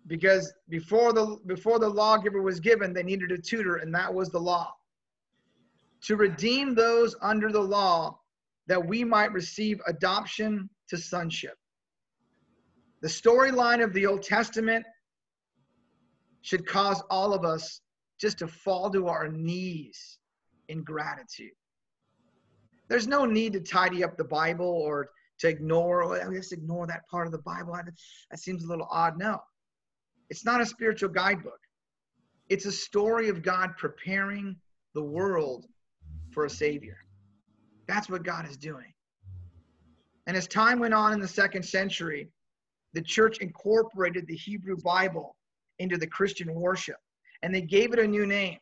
Because 0.07 0.53
before 0.69 1.11
the 1.11 1.37
before 1.45 1.79
the 1.79 1.89
lawgiver 1.89 2.41
was 2.41 2.59
given, 2.59 2.93
they 2.93 3.03
needed 3.03 3.31
a 3.31 3.37
tutor, 3.37 3.77
and 3.77 3.93
that 3.93 4.13
was 4.13 4.29
the 4.29 4.39
law. 4.39 4.73
To 6.03 6.15
redeem 6.15 6.75
those 6.75 7.15
under 7.21 7.51
the 7.51 7.61
law 7.61 8.19
that 8.67 8.85
we 8.85 9.03
might 9.03 9.31
receive 9.31 9.81
adoption 9.87 10.69
to 10.89 10.97
sonship. 10.97 11.57
The 13.01 13.07
storyline 13.07 13.83
of 13.83 13.93
the 13.93 14.05
Old 14.05 14.23
Testament 14.23 14.85
should 16.41 16.65
cause 16.65 17.01
all 17.09 17.33
of 17.33 17.43
us 17.43 17.81
just 18.19 18.39
to 18.39 18.47
fall 18.47 18.89
to 18.89 19.07
our 19.07 19.27
knees 19.27 20.19
in 20.69 20.83
gratitude. 20.83 21.51
There's 22.87 23.07
no 23.07 23.25
need 23.25 23.53
to 23.53 23.59
tidy 23.59 24.03
up 24.03 24.17
the 24.17 24.23
Bible 24.23 24.65
or 24.65 25.09
to 25.39 25.47
ignore, 25.47 26.03
oh, 26.03 26.33
just 26.33 26.53
ignore 26.53 26.87
that 26.87 27.07
part 27.09 27.27
of 27.27 27.31
the 27.31 27.39
Bible. 27.39 27.73
That 27.73 28.39
seems 28.39 28.63
a 28.63 28.67
little 28.67 28.87
odd. 28.89 29.17
No, 29.17 29.39
it's 30.29 30.45
not 30.45 30.61
a 30.61 30.65
spiritual 30.65 31.09
guidebook. 31.09 31.59
It's 32.49 32.65
a 32.65 32.71
story 32.71 33.29
of 33.29 33.41
God 33.41 33.75
preparing 33.77 34.55
the 34.93 35.03
world 35.03 35.65
for 36.31 36.45
a 36.45 36.49
Savior. 36.49 36.97
That's 37.87 38.09
what 38.09 38.23
God 38.23 38.47
is 38.47 38.57
doing. 38.57 38.93
And 40.27 40.35
as 40.35 40.47
time 40.47 40.79
went 40.79 40.93
on 40.93 41.13
in 41.13 41.19
the 41.19 41.27
second 41.27 41.63
century, 41.63 42.29
the 42.93 43.01
church 43.01 43.37
incorporated 43.39 44.27
the 44.27 44.35
Hebrew 44.35 44.75
Bible 44.83 45.35
into 45.79 45.97
the 45.97 46.07
Christian 46.07 46.53
worship 46.53 46.97
and 47.41 47.53
they 47.53 47.61
gave 47.61 47.93
it 47.93 47.99
a 47.99 48.07
new 48.07 48.25
name. 48.25 48.57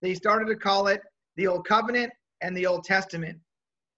They 0.00 0.14
started 0.14 0.46
to 0.46 0.56
call 0.56 0.86
it 0.88 1.00
the 1.36 1.46
Old 1.46 1.66
Covenant 1.66 2.12
and 2.40 2.56
the 2.56 2.66
Old 2.66 2.84
Testament 2.84 3.38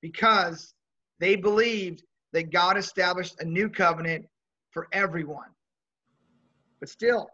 because 0.00 0.74
they 1.18 1.37
believed 1.37 2.03
that 2.33 2.50
God 2.50 2.77
established 2.77 3.40
a 3.40 3.44
new 3.44 3.68
covenant 3.68 4.27
for 4.70 4.88
everyone. 4.92 5.53
But 6.85 6.90
still, 6.90 7.31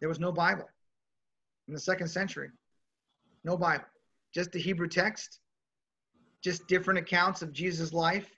there 0.00 0.08
was 0.10 0.20
no 0.20 0.30
Bible 0.30 0.68
in 1.66 1.72
the 1.72 1.80
second 1.80 2.08
century. 2.08 2.50
No 3.42 3.56
Bible, 3.56 3.86
just 4.34 4.52
the 4.52 4.58
Hebrew 4.58 4.86
text 4.86 5.40
just 6.44 6.68
different 6.68 6.98
accounts 6.98 7.40
of 7.40 7.54
Jesus' 7.54 7.94
life, 7.94 8.30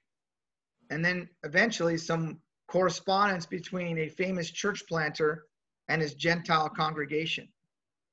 and 0.90 1.04
then 1.04 1.28
eventually 1.42 1.96
some 1.96 2.38
correspondence 2.68 3.46
between 3.46 3.98
a 3.98 4.08
famous 4.08 4.48
church 4.48 4.84
planter 4.88 5.46
and 5.88 6.00
his 6.00 6.14
Gentile 6.14 6.68
congregation. 6.68 7.48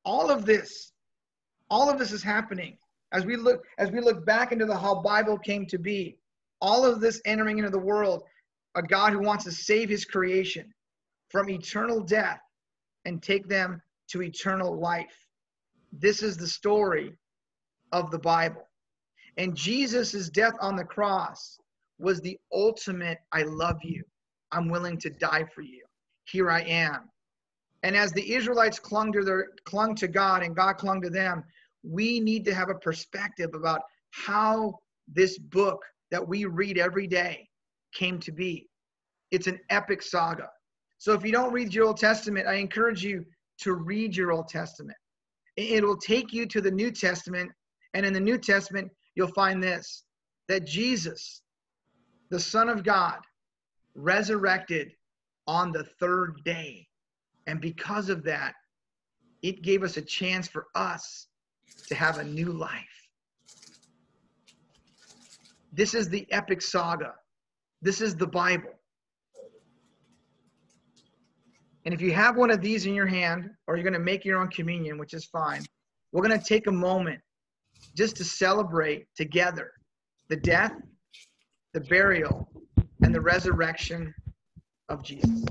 All 0.03 0.31
of 0.31 0.47
this, 0.47 0.93
all 1.69 1.91
of 1.91 1.99
this 1.99 2.11
is 2.11 2.23
happening 2.23 2.75
as 3.11 3.23
we 3.23 3.35
look 3.35 3.63
as 3.77 3.91
we 3.91 3.99
look 3.99 4.25
back 4.25 4.51
into 4.51 4.65
the 4.65 4.75
how 4.75 5.03
Bible 5.03 5.37
came 5.37 5.67
to 5.67 5.77
be. 5.77 6.17
All 6.59 6.83
of 6.83 7.01
this 7.01 7.21
entering 7.23 7.59
into 7.59 7.69
the 7.69 7.77
world, 7.77 8.23
a 8.73 8.81
God 8.81 9.13
who 9.13 9.19
wants 9.19 9.43
to 9.43 9.51
save 9.51 9.89
his 9.89 10.05
creation 10.05 10.73
from 11.29 11.49
eternal 11.49 12.01
death 12.01 12.41
and 13.05 13.21
take 13.21 13.47
them 13.47 13.81
to 14.09 14.21
eternal 14.21 14.77
life. 14.77 15.27
This 15.91 16.21
is 16.21 16.37
the 16.37 16.47
story 16.47 17.17
of 17.91 18.11
the 18.11 18.19
Bible. 18.19 18.67
And 19.37 19.55
Jesus' 19.55 20.29
death 20.29 20.55
on 20.61 20.75
the 20.75 20.83
cross 20.83 21.59
was 21.99 22.21
the 22.21 22.37
ultimate 22.51 23.19
I 23.31 23.43
love 23.43 23.77
you. 23.83 24.03
I'm 24.51 24.69
willing 24.69 24.97
to 24.99 25.09
die 25.09 25.45
for 25.53 25.61
you. 25.61 25.83
Here 26.25 26.49
I 26.49 26.61
am. 26.61 27.09
And 27.83 27.95
as 27.95 28.11
the 28.11 28.33
Israelites 28.33 28.79
clung 28.79 29.11
to 29.13 29.23
their 29.23 29.49
clung 29.65 29.95
to 29.95 30.07
God 30.07 30.41
and 30.41 30.55
God 30.55 30.77
clung 30.77 31.01
to 31.01 31.09
them, 31.09 31.43
we 31.83 32.19
need 32.19 32.43
to 32.45 32.53
have 32.53 32.69
a 32.69 32.75
perspective 32.75 33.51
about 33.53 33.81
how 34.11 34.79
this 35.07 35.37
book 35.37 35.83
that 36.11 36.25
we 36.25 36.45
read 36.45 36.77
every 36.77 37.07
day 37.07 37.47
came 37.93 38.19
to 38.21 38.31
be. 38.31 38.67
It's 39.31 39.47
an 39.47 39.59
epic 39.69 40.01
saga. 40.01 40.49
So 40.97 41.13
if 41.13 41.23
you 41.23 41.31
don't 41.31 41.53
read 41.53 41.73
your 41.73 41.85
Old 41.85 41.97
Testament, 41.97 42.47
I 42.47 42.55
encourage 42.55 43.03
you 43.03 43.25
to 43.59 43.73
read 43.73 44.15
your 44.15 44.31
Old 44.31 44.47
Testament. 44.47 44.97
It 45.57 45.83
will 45.83 45.97
take 45.97 46.33
you 46.33 46.45
to 46.47 46.61
the 46.61 46.71
New 46.71 46.91
Testament, 46.91 47.51
and 47.93 48.05
in 48.05 48.13
the 48.13 48.19
New 48.19 48.37
Testament, 48.37 48.91
you'll 49.15 49.27
find 49.29 49.61
this 49.63 50.03
that 50.47 50.65
Jesus, 50.65 51.41
the 52.29 52.39
Son 52.39 52.69
of 52.69 52.83
God, 52.83 53.19
resurrected 53.95 54.91
on 55.47 55.71
the 55.71 55.85
third 55.99 56.41
day. 56.43 56.87
And 57.47 57.61
because 57.61 58.09
of 58.09 58.23
that, 58.23 58.53
it 59.41 59.61
gave 59.61 59.83
us 59.83 59.97
a 59.97 60.01
chance 60.01 60.47
for 60.47 60.67
us 60.75 61.27
to 61.87 61.95
have 61.95 62.17
a 62.17 62.23
new 62.23 62.51
life. 62.51 62.83
This 65.71 65.93
is 65.93 66.09
the 66.09 66.25
epic 66.31 66.61
saga. 66.61 67.13
This 67.81 68.01
is 68.01 68.15
the 68.15 68.27
Bible. 68.27 68.73
And 71.85 71.93
if 71.93 72.01
you 72.01 72.11
have 72.13 72.35
one 72.35 72.49
of 72.49 72.61
these 72.61 72.87
in 72.87 72.95
your 72.95 73.05
hand, 73.05 73.51
or 73.67 73.75
you're 73.75 73.83
going 73.83 73.93
to 73.93 73.99
make 73.99 74.25
your 74.25 74.39
own 74.39 74.47
communion, 74.47 74.97
which 74.97 75.13
is 75.13 75.25
fine, 75.25 75.63
we're 76.11 76.25
going 76.25 76.37
to 76.39 76.45
take 76.45 76.67
a 76.67 76.71
moment 76.71 77.21
just 77.95 78.15
to 78.17 78.23
celebrate 78.23 79.05
together 79.15 79.71
the 80.27 80.35
death, 80.35 80.73
the 81.73 81.81
burial, 81.81 82.49
and 83.03 83.13
the 83.13 83.21
resurrection 83.21 84.13
of 84.89 85.03
Jesus. 85.03 85.45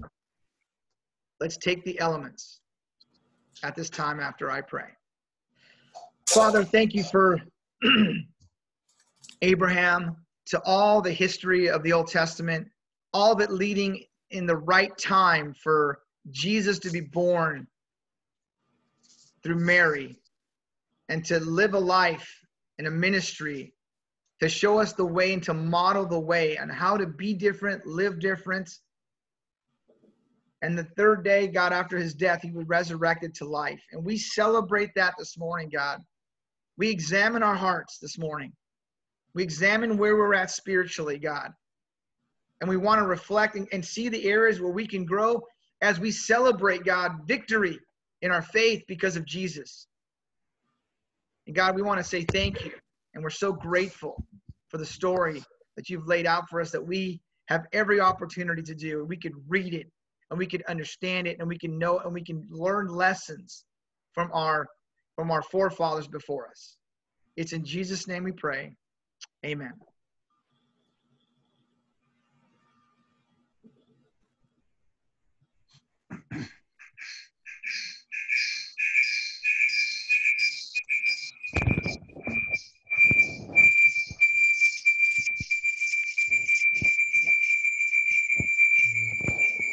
Let's 1.39 1.57
take 1.57 1.85
the 1.85 1.99
elements 2.01 2.61
at 3.63 3.77
this 3.77 3.89
time 3.89 4.19
after 4.19 4.51
I 4.51 4.61
pray. 4.61 4.89
Father, 6.29 6.65
thank 6.65 6.95
you 6.95 7.05
for 7.05 7.41
Abraham, 9.43 10.17
to 10.47 10.61
all 10.65 11.01
the 11.01 11.13
history 11.13 11.71
of 11.71 11.83
the 11.83 11.93
Old 11.93 12.09
Testament, 12.09 12.69
all 13.13 13.41
it 13.41 13.51
leading 13.51 14.03
in 14.31 14.47
the 14.47 14.57
right 14.57 14.97
time 14.99 15.55
for 15.63 16.01
Jesus 16.31 16.79
to 16.81 16.91
be 16.91 17.01
born 17.01 17.67
through 19.43 19.57
Mary 19.57 20.19
and 21.09 21.25
to 21.27 21.39
live 21.41 21.75
a 21.75 21.79
life 21.79 22.29
and 22.79 22.87
a 22.87 22.91
ministry 22.91 23.75
to 24.41 24.49
show 24.49 24.79
us 24.79 24.93
the 24.93 25.05
way 25.05 25.33
and 25.33 25.43
to 25.45 25.55
model 25.55 26.07
the 26.07 26.19
way 26.19 26.57
and 26.57 26.71
how 26.71 26.97
to 26.97 27.07
be 27.07 27.35
different, 27.35 27.87
live 27.87 28.19
different. 28.21 28.71
And 30.63 30.77
the 30.77 30.85
third 30.97 31.25
day, 31.25 31.47
God, 31.47 31.73
after 31.73 31.97
his 31.97 32.15
death, 32.15 32.43
he 32.43 32.51
was 32.51 32.67
resurrected 32.67 33.35
to 33.37 33.45
life. 33.45 33.83
And 33.93 34.05
we 34.05 34.17
celebrate 34.17 34.91
that 34.97 35.15
this 35.19 35.39
morning, 35.39 35.71
God. 35.73 36.01
We 36.77 36.91
examine 36.91 37.43
our 37.43 37.55
hearts 37.55 37.99
this 37.99 38.19
morning. 38.19 38.53
We 39.35 39.43
examine 39.43 39.99
where 39.99 40.17
we're 40.17 40.35
at 40.35 40.51
spiritually, 40.51 41.19
God. 41.19 41.51
And 42.61 42.69
we 42.69 42.77
want 42.77 43.01
to 43.01 43.07
reflect 43.07 43.57
and, 43.57 43.69
and 43.73 43.85
see 43.85 44.09
the 44.09 44.25
areas 44.25 44.61
where 44.61 44.73
we 44.73 44.87
can 44.87 45.05
grow 45.05 45.43
as 45.81 46.01
we 46.01 46.11
celebrate, 46.11 46.85
God, 46.85 47.27
victory 47.27 47.79
in 48.23 48.31
our 48.31 48.43
faith 48.43 48.85
because 48.89 49.17
of 49.17 49.25
Jesus. 49.25 49.87
And 51.47 51.55
God, 51.55 51.75
we 51.75 51.83
want 51.83 51.99
to 51.99 52.05
say 52.05 52.25
thank 52.25 52.65
you. 52.65 52.73
And 53.15 53.23
we're 53.23 53.31
so 53.31 53.53
grateful 53.53 54.25
for 54.69 54.79
the 54.79 54.87
story 54.87 55.43
that 55.77 55.89
you've 55.89 56.07
laid 56.07 56.27
out 56.27 56.49
for 56.49 56.61
us 56.61 56.71
that 56.73 56.85
we 56.85 57.21
have 57.47 57.67
every 57.73 58.01
opportunity 58.01 58.63
to 58.63 58.75
do. 58.75 59.05
We 59.05 59.17
could 59.17 59.35
read 59.47 59.75
it 59.75 59.91
and 60.31 60.39
we 60.39 60.47
could 60.47 60.63
understand 60.65 61.27
it 61.27 61.39
and 61.39 61.49
we 61.49 61.59
can 61.59 61.79
know 61.79 61.99
and 61.99 62.13
we 62.13 62.25
can 62.25 62.47
learn 62.51 62.89
lessons 62.89 63.65
from 64.13 64.31
our 64.33 64.67
from 65.17 65.31
our 65.31 65.43
forefathers 65.43 66.09
before 66.09 66.49
us. 66.49 66.77
It's 67.37 67.53
in 67.53 67.65
Jesus' 67.65 68.09
name 68.09 68.25
we 68.25 68.33
pray. 68.33 68.75
Amen. 69.45 69.73